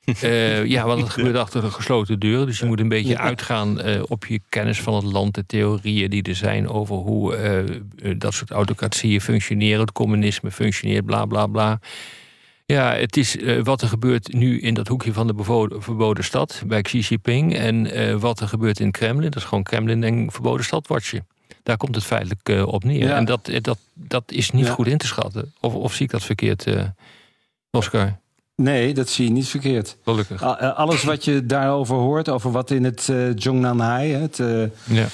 [0.21, 2.45] Eh, ja, want het gebeurt achter de gesloten deuren.
[2.45, 6.09] Dus je moet een beetje uitgaan eh, op je kennis van het land, de theorieën
[6.09, 7.65] die er zijn over hoe eh, eh,
[8.17, 11.79] dat soort autocratieën functioneren, het communisme functioneert, bla bla bla.
[12.65, 15.33] Ja, het is eh, wat er gebeurt nu in dat hoekje van de
[15.79, 17.55] verboden stad bij Xi Jinping.
[17.55, 19.29] En eh, wat er gebeurt in het Kremlin.
[19.31, 21.23] Dat is gewoon Kremlin en verboden stad watje.
[21.63, 23.07] Daar komt het feitelijk eh, op neer.
[23.07, 23.15] Ja.
[23.15, 24.71] En dat, dat, dat is niet Ja.
[24.73, 25.53] goed in te schatten.
[25.59, 26.65] Of, of zie ik dat verkeerd,
[27.71, 28.17] Oscar?
[28.55, 29.97] Nee, dat zie je niet verkeerd.
[30.03, 30.41] Gelukkig.
[30.75, 34.37] Alles wat je daarover hoort, over wat in het Zhongnanhai, het,
[34.85, 35.07] Ja.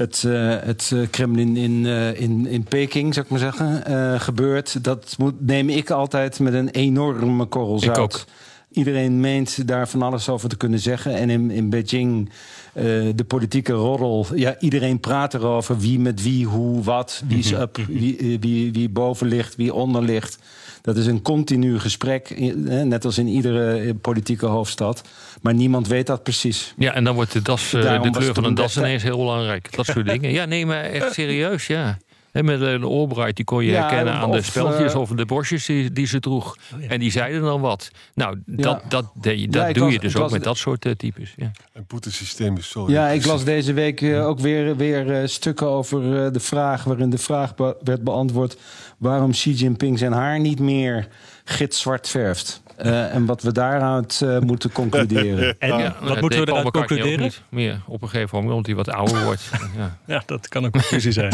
[0.00, 4.84] Het, eh, het eh, Kremlin in, eh, in, in Peking, zou ik maar zeggen, gebeurt,
[4.84, 7.98] dat moet, neem ik altijd met een enorme korrel zout.
[7.98, 8.24] ook.
[8.72, 11.14] Iedereen meent daar van alles over te kunnen zeggen.
[11.14, 12.30] En in, in Beijing,
[12.72, 14.26] eh, de politieke roddel.
[14.34, 17.22] Ja, iedereen praat erover wie met wie, hoe, wat.
[17.26, 20.38] Wie is up, wie, eh, wie, wie boven ligt, wie onder ligt.
[20.82, 25.02] Dat is een continu gesprek, eh, net als in iedere politieke hoofdstad.
[25.42, 26.74] Maar niemand weet dat precies.
[26.78, 29.76] Ja, en dan wordt de, das, Daarom de kleur van een das ineens heel belangrijk.
[29.76, 30.30] Dat soort dingen.
[30.30, 31.98] Ja, nee, maar echt serieus, ja.
[32.32, 35.26] Hè, met de Albright, die kon je Ja, herkennen aan de speltjes eh, of de
[35.26, 36.56] borstjes die, die ze droeg.
[36.88, 37.90] En die zeiden dan wat.
[38.14, 39.04] Nou, dat, dat,
[39.48, 41.32] dat doe las- je dus ook las- met dat soort eh, types.
[41.36, 41.50] Ja.
[41.72, 42.90] En Poetins systeem is zo.
[42.90, 46.84] Ja, ik las deze week eh, ook weer, weer stukken over de vraag...
[46.84, 48.56] waarin de vraag be- werd beantwoord...
[48.98, 51.08] waarom Xi Jinping zijn haar niet meer
[51.44, 52.62] gitzwart verft.
[52.82, 55.56] Eh, en wat we daaruit eh, moeten concluderen.
[55.58, 57.20] En Ja, wat dat moeten we ook concluderen?
[57.20, 59.50] niet meer op een gegeven moment, omdat hij wat ouder wordt.
[59.76, 59.98] Ja.
[60.06, 61.32] Ja, dat kan ook een conclusie zijn.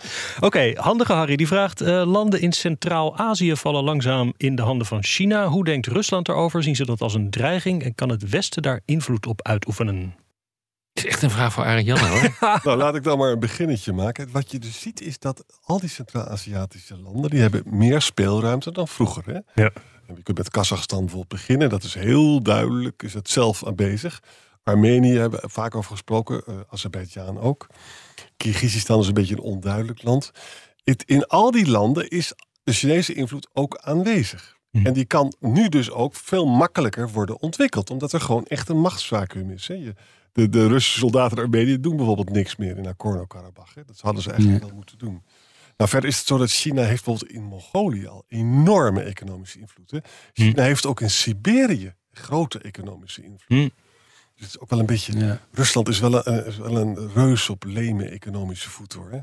[0.40, 5.04] Oké, handige Harry die vraagt: eh, landen in Centraal-Azië vallen langzaam in de handen van
[5.04, 5.46] China.
[5.46, 6.62] Hoe denkt Rusland erover?
[6.62, 10.14] Zien ze dat als een dreiging en kan het Westen daar invloed op uitoefenen?
[10.92, 12.36] is echt een vraag voor Ariane hoor.
[12.64, 14.28] nou, laat ik dan maar een beginnetje maken.
[14.32, 17.30] Wat je dus ziet is dat al die Centraal-Aziatische landen...
[17.30, 19.22] die hebben meer speelruimte dan vroeger.
[19.26, 19.62] Hè?
[19.62, 19.70] Ja.
[20.08, 21.68] En je kunt met Kazachstan bijvoorbeeld beginnen.
[21.68, 24.22] Dat is heel duidelijk, is het zelf aanwezig.
[24.62, 27.66] Armenië hebben we vaak over gesproken, uh, Azerbeidzjan ook.
[28.36, 30.30] Kyrgyzstan is een beetje een onduidelijk land.
[30.84, 34.56] Het, in al die landen is de Chinese invloed ook aanwezig.
[34.70, 34.86] Mhm.
[34.86, 37.90] En die kan nu dus ook veel makkelijker worden ontwikkeld.
[37.90, 39.68] Omdat er gewoon echt een machtsvacuum is.
[39.68, 39.74] Hè?
[39.74, 39.94] Je,
[40.32, 43.74] de, de Russische soldaten in Armenië doen bijvoorbeeld niks meer in Nagorno-Karabakh.
[43.86, 45.22] Dat hadden ze eigenlijk wel moeten doen.
[45.78, 49.90] Nou, verder is het zo dat China heeft bijvoorbeeld in Mongolië al enorme economische invloed.
[49.90, 49.98] Hè?
[50.32, 53.58] China heeft ook in Siberië grote economische invloed.
[53.58, 53.68] Hm.
[54.34, 55.18] Dus het is ook wel een beetje.
[55.18, 55.40] Ja.
[55.52, 59.10] Rusland is wel een, is wel een reus op leme economische voet hoor.
[59.10, 59.18] Hè?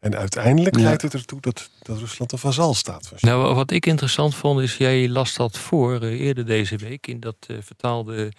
[0.00, 0.82] En uiteindelijk Ja.
[0.82, 3.18] leidt het ertoe dat, dat Rusland een vazal staat van.
[3.20, 7.20] Nou, wat ik interessant vond is, jij las dat voor eh, eerder deze week in
[7.20, 8.32] dat eh, vertaalde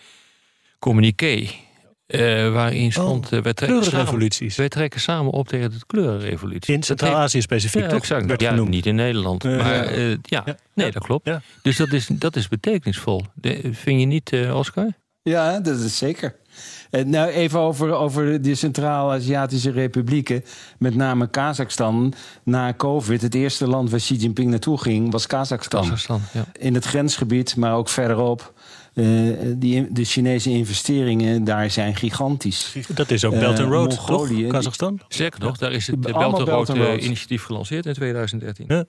[0.80, 1.50] communiqué.
[2.06, 6.74] Eh, waarin stond, eh, wij, trekken samen, wij trekken samen op tegen de kleurenrevolutie.
[6.76, 7.98] In Centraal-Azië specifiek, Ja, toch?
[7.98, 8.26] exact.
[8.26, 8.70] Werd Ja, genoemd.
[8.70, 9.44] niet in Nederland.
[9.44, 9.84] Nee, maar ja.
[9.84, 10.56] eh, ja, Ja.
[10.74, 11.26] nee, dat klopt.
[11.28, 11.42] Ja.
[11.62, 13.22] Dus dat is, dat is betekenisvol.
[13.34, 14.88] De- vind je niet, eh, Oscar?
[15.22, 16.36] Ja, dat is zeker.
[16.90, 20.44] Eh, Nou, even over, over de Centraal-Aziatische Republieken,
[20.80, 22.14] met name Kazachstan.
[22.44, 25.82] Na COVID, het eerste land waar Xi Jinping naartoe ging, was Kazachstan.
[25.82, 26.46] Kazachstan, ja.
[26.60, 28.54] In het grensgebied, maar ook verderop.
[28.94, 29.06] Eh,
[29.58, 32.76] die, de Chinese investeringen daar zijn gigantisch.
[32.94, 34.52] Dat is ook Eh, Belt and Road, Mongolië, toch?
[34.52, 35.00] Kazachstan?
[35.08, 37.04] Sterker nog, daar is het Belt and Belt Road and eh, Road.
[37.04, 38.66] initiatief gelanceerd in 2013.
[38.68, 38.86] Ja.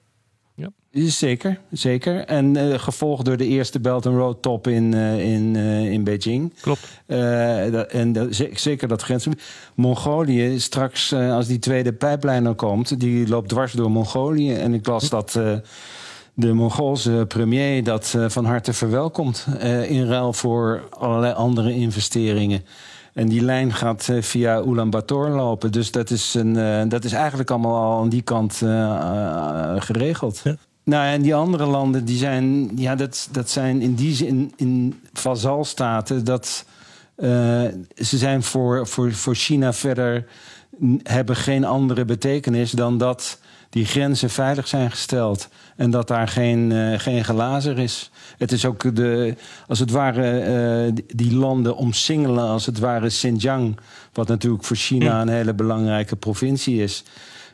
[0.92, 2.24] Zeker, zeker.
[2.24, 6.04] En eh, gevolgd door de eerste Belt and Road top in, eh, in, eh, in
[6.04, 6.52] Beijing.
[6.60, 7.00] Klopt.
[7.06, 9.42] Eh, dat- en dat- ze- zeker dat grensgebied.
[9.74, 14.52] Mongolië, straks eh, als die tweede pijplijn er komt, die loopt dwars door Mongolië.
[14.54, 15.52] En ik las dat eh,
[16.34, 19.46] de Mongoolse premier dat eh, van harte verwelkomt.
[19.58, 22.64] eh, in ruil voor allerlei andere investeringen.
[23.12, 25.72] En die lijn gaat eh, via Ulaanbaatar lopen.
[25.72, 28.54] Dus dat is, een, dat is eigenlijk allemaal al aan die kant
[29.78, 30.40] geregeld.
[30.44, 30.56] Ja.
[30.84, 35.00] Nou, en die andere landen, die zijn, ja, dat, dat zijn in die zin in
[35.12, 36.24] vazalstaten.
[36.24, 36.64] Dat,
[37.96, 40.26] ze zijn voor, voor, voor China verder,
[41.02, 43.38] hebben geen andere betekenis dan dat
[43.70, 45.48] die grenzen veilig zijn gesteld.
[45.76, 48.10] En dat daar geen, eh, geen gelazer is.
[48.38, 49.34] Het is ook de,
[49.66, 53.76] als het ware, eh, die- die landen omsingelen, als het ware Xinjiang.
[54.12, 57.02] Wat natuurlijk voor China een hele belangrijke provincie is.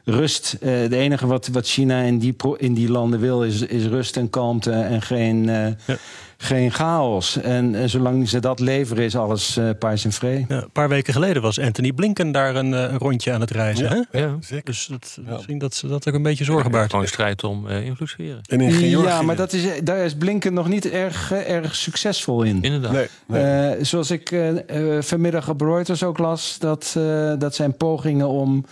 [0.04, 0.56] Rust.
[0.60, 4.16] eh, Het enige wat, wat China in die, in die landen wil, is, is rust
[4.16, 5.96] en kalmte en geen, eh, Ja.
[6.36, 7.40] geen chaos.
[7.40, 10.44] En, eh, zolang ze dat leveren, is alles eh paars en vree.
[10.48, 13.50] Ja, een paar weken geleden was Anthony Blinken daar een, eh, een rondje aan het
[13.50, 13.84] reizen.
[13.84, 14.06] Ja.
[14.10, 14.18] Hè?
[14.20, 14.36] Ja.
[14.40, 14.64] Zeker.
[14.64, 15.32] Dus dat, Ja.
[15.32, 16.90] misschien dat ze dat ook een beetje zorgen baart.
[16.90, 18.40] Gewoon strijd om eh invloedssferen.
[18.46, 19.06] En in Georgië.
[19.08, 22.62] Ja, maar dat is, daar is Blinken nog niet erg, eh, erg succesvol in.
[22.62, 22.92] Inderdaad.
[22.92, 23.42] Nee, nee.
[23.74, 28.28] Eh, zoals ik eh, eh, vanmiddag op Reuters ook las, dat, eh, dat zijn pogingen
[28.28, 28.64] om,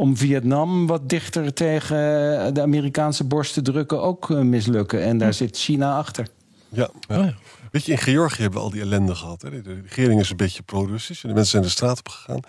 [0.00, 5.02] om Vietnam wat dichter tegen de Amerikaanse borst te drukken ook eh, mislukken.
[5.02, 6.28] En daar zit China achter.
[6.68, 7.18] Ja, ja.
[7.18, 7.34] Oh ja.
[7.70, 9.42] Weet je, in Georgië hebben we al die ellende gehad.
[9.42, 9.62] Hè?
[9.62, 12.40] De regering is een beetje pro-Russisch en de mensen zijn de straat op gegaan.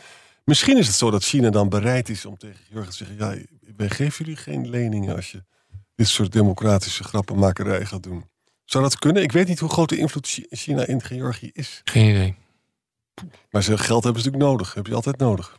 [0.44, 3.36] Misschien is het zo dat China dan bereid is om tegen Georgië te zeggen: ja,
[3.78, 5.44] wij geven jullie geen leningen als je
[5.96, 8.26] dit soort democratische grappenmakerij gaat doen.
[8.66, 9.24] Zou dat kunnen?
[9.24, 11.82] Ik weet niet hoe groot de invloed Chi- China in Georgië is.
[11.84, 12.36] Geen idee.
[13.50, 14.74] Maar ze geld hebben ze natuurlijk nodig.
[14.74, 15.58] Heb je altijd nodig.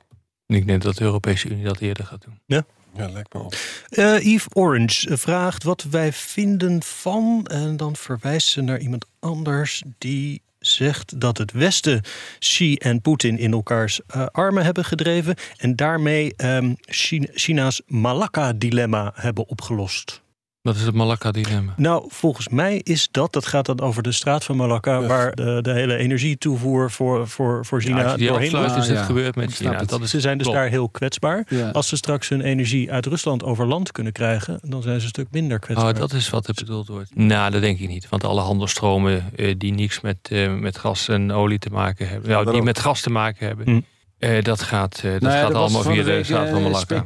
[0.54, 2.64] Ik denk dat de Europese Unie dat eerder gaat doen.
[2.96, 3.54] Ja, lijkt me ook.
[3.88, 7.46] Eh, Yves Orange vraagt wat wij vinden van.
[7.46, 12.02] En dan verwijst ze naar iemand anders die zegt dat het Westen
[12.38, 15.34] Xi en Poetin in elkaars eh, armen hebben gedreven.
[15.56, 20.21] En daarmee ehm, China- China's Malakka-dilemma hebben opgelost.
[20.62, 21.74] Dat is het Malakka-dilemma.
[21.76, 25.06] Nou, volgens mij is dat, dat gaat dan over de straat van Malakka, Ja.
[25.06, 28.54] waar de, de hele energietoevoer voor, voor, voor China Ja, die doorheen.
[28.54, 29.04] Ah, is het ja.
[29.04, 29.78] gebeurd met China.
[29.78, 29.88] het.
[29.88, 30.60] Dat is Ze zijn dus klopt.
[30.60, 31.44] daar heel kwetsbaar.
[31.48, 31.70] Ja.
[31.70, 35.08] Als ze straks hun energie uit Rusland over land kunnen krijgen, dan zijn ze een
[35.08, 35.92] stuk minder kwetsbaar.
[35.92, 37.14] Oh, dat is wat er bedoeld wordt.
[37.14, 38.08] Nou, dat denk ik niet.
[38.08, 42.30] Want alle handelstromen eh, die niks met, eh, met gas en olie te maken hebben,
[42.30, 43.80] nou, die met gas te maken hebben, Hm.
[44.18, 47.02] eh, dat gaat, eh, dat Nou ja, gaat allemaal via de week, straat van Malakka.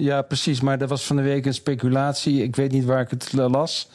[0.00, 0.60] Ja, precies.
[0.60, 2.42] Maar er was van de week een speculatie.
[2.42, 3.88] Ik weet niet waar ik het las.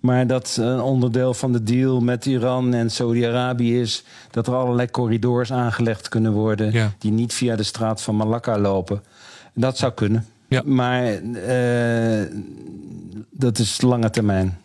[0.00, 4.90] Maar dat een onderdeel van de deal met Iran en Saudi-Arabië is dat er allerlei
[4.90, 6.72] corridors aangelegd kunnen worden.
[6.72, 6.92] Ja.
[6.98, 9.02] die niet via de straat van Malakka lopen.
[9.54, 10.26] Dat zou kunnen.
[10.48, 10.62] Ja.
[10.64, 12.26] Maar eh,
[13.30, 14.58] dat is lange termijn.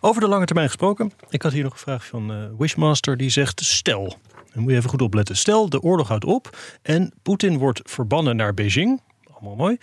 [0.00, 1.12] Over de lange termijn gesproken.
[1.28, 3.16] Ik had hier nog een vraag van eh, Wishmaster.
[3.16, 4.16] Die zegt: Stel,
[4.52, 5.36] dan moet je even goed opletten.
[5.36, 9.00] Stel, de oorlog houdt op en Poetin wordt verbannen naar Beijing.
[9.46, 9.78] Allemaal mooi.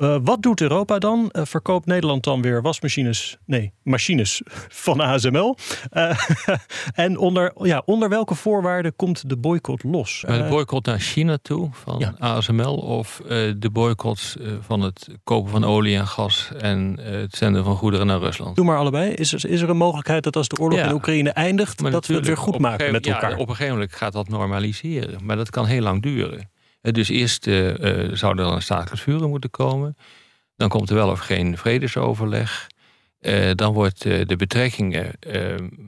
[0.00, 1.28] Uh, wat doet Europa dan?
[1.32, 3.36] Uh, verkoopt Nederland dan weer wasmachines?
[3.46, 4.42] Nee, machines
[4.86, 5.56] van ASML.
[5.92, 6.18] Uh,
[6.94, 10.24] en onder, ja, onder welke voorwaarden komt de boycott los?
[10.26, 12.14] de boycott naar China toe van ja.
[12.18, 13.22] ASML of
[13.56, 18.18] de boycott van het kopen van olie en gas en het zenden van goederen naar
[18.18, 18.56] Rusland?
[18.56, 19.12] Doe maar allebei.
[19.12, 20.86] Is er, is er een mogelijkheid dat als de oorlog ja.
[20.86, 23.30] in Oekraïne eindigt, dat we het weer goed maken met elkaar?
[23.30, 25.24] Ja, op een gegeven moment gaat dat normaliseren.
[25.24, 26.50] Maar dat kan heel lang duren.
[26.82, 27.74] Dus eerst uh,
[28.12, 29.96] zou er een staakt vuren moeten komen.
[30.56, 32.66] Dan komt er wel of geen vredesoverleg.
[33.54, 35.10] Dan wordt de betrekkingen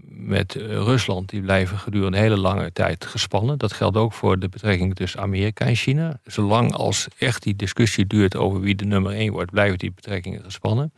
[0.08, 3.58] met Rusland die blijven gedurende een hele lange tijd gespannen.
[3.58, 6.20] Dat geldt ook voor de betrekkingen tussen Amerika en China.
[6.24, 10.42] Zolang als echt die discussie duurt over wie de nummer één wordt, blijven die betrekkingen
[10.42, 10.92] gespannen.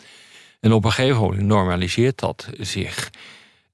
[0.61, 3.11] En op een gegeven moment normaliseert dat zich.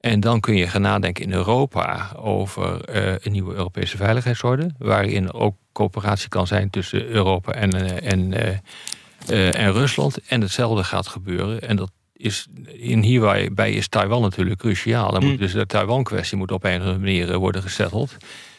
[0.00, 2.80] En dan kun je gaan nadenken in Europa over
[3.26, 8.32] een nieuwe Europese veiligheidsorde, waarin ook coöperatie kan zijn tussen Europa en, uh, en,
[9.30, 10.18] uh, en Rusland.
[10.26, 11.60] En hetzelfde gaat gebeuren.
[11.60, 15.12] En dat is in hierbij is Taiwan natuurlijk cruciaal.
[15.12, 15.38] Dan moet mm.
[15.38, 18.16] dus de Taiwan-kwestie moet op een of andere manier worden gesetteld.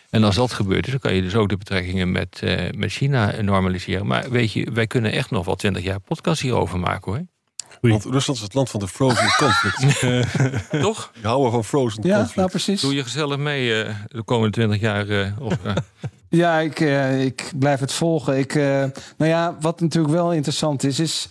[0.09, 2.41] En als dat gebeurt, dan kan je dus ook de betrekkingen met,
[2.75, 4.07] met China normaliseren.
[4.07, 7.25] Maar weet je, wij kunnen echt nog wel twintig jaar podcast hierover maken hoor.
[7.91, 9.99] Want Rusland is het land van de frozen conflict.
[10.81, 11.11] Toch?
[11.21, 12.35] Je houden van frozen ja, conflict.
[12.35, 12.81] Nou, precies.
[12.81, 15.07] Doe je gezellig mee uh, de komende twintig jaar?
[15.07, 15.75] Uh, of, uh.
[16.41, 16.79] ja, ik,
[17.19, 18.37] ik blijf het volgen.
[18.37, 21.27] Ik, nou ja, wat natuurlijk wel interessant is, is...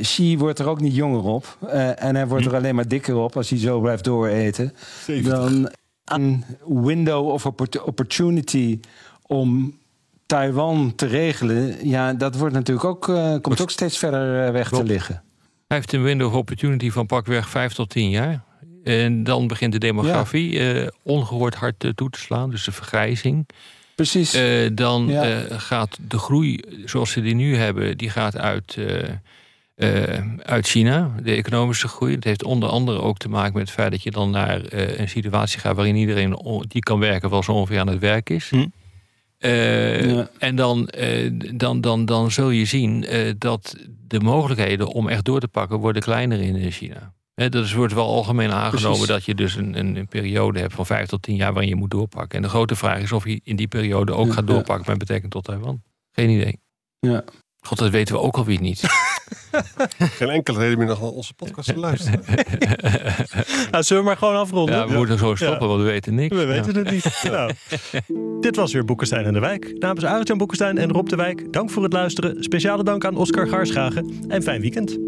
[0.00, 1.58] Xi wordt er ook niet jonger op.
[1.96, 2.56] en hij wordt er hm.
[2.56, 4.74] alleen maar dikker op als hij zo blijft dooreten.
[5.04, 5.32] 70.
[5.32, 5.70] Dan
[6.04, 7.46] een window of
[7.84, 8.80] opportunity
[9.26, 9.78] om
[10.28, 14.68] Taiwan te regelen, ja, dat wordt natuurlijk ook, uh, komt ook steeds verder uh, weg
[14.68, 14.84] Klopt.
[14.84, 15.22] te liggen.
[15.68, 18.42] Hij heeft een window of opportunity van pakweg vijf tot tien jaar.
[18.84, 20.74] En dan begint de demografie ja.
[20.74, 23.48] uh, ongehoord hard toe te slaan, dus de vergrijzing.
[23.94, 24.38] Precies.
[24.72, 25.58] dan ja.
[25.58, 28.78] gaat de groei zoals ze die nu hebben, die gaat uit,
[30.42, 32.14] uit China, de economische groei.
[32.14, 35.08] Dat heeft onder andere ook te maken met het feit dat je dan naar een
[35.08, 38.50] situatie gaat waarin iedereen die kan werken wel zo ongeveer aan het werk is.
[38.50, 38.66] Hm.
[39.38, 43.76] Uh, En dan, uh, dan, dan, dan zul je zien uh, dat
[44.08, 47.12] de mogelijkheden om echt door te pakken worden kleiner in China.
[47.34, 49.06] He, dat is, wordt wel algemeen aangenomen Precies.
[49.06, 51.76] dat je dus een, een, een, periode hebt van vijf tot tien jaar waarin je
[51.76, 52.36] moet doorpakken.
[52.36, 54.90] En de grote vraag is of je in die periode ook ja, gaat doorpakken ja.
[54.90, 55.82] met betrekking tot Taiwan.
[56.12, 56.60] Geen idee.
[56.98, 57.24] Ja.
[57.60, 58.82] God, dat weten we ook alweer niet.
[60.18, 62.22] Geen enkele reden meer naar onze podcast te luisteren.
[63.70, 64.74] nou, zullen we maar gewoon afronden?
[64.74, 64.96] Ja, we ja.
[64.96, 65.66] moeten zo stoppen, ja.
[65.66, 66.36] want we weten niks.
[66.36, 67.22] We weten het niet.
[67.30, 67.52] nou,
[68.40, 69.74] dit was weer Boekenstein en de Wijk.
[69.78, 72.42] Namens Arjan Boekenstein en Rob de Wijk, dank voor het luisteren.
[72.42, 75.07] Speciale dank aan Oscar Gaarschagen en fijn weekend.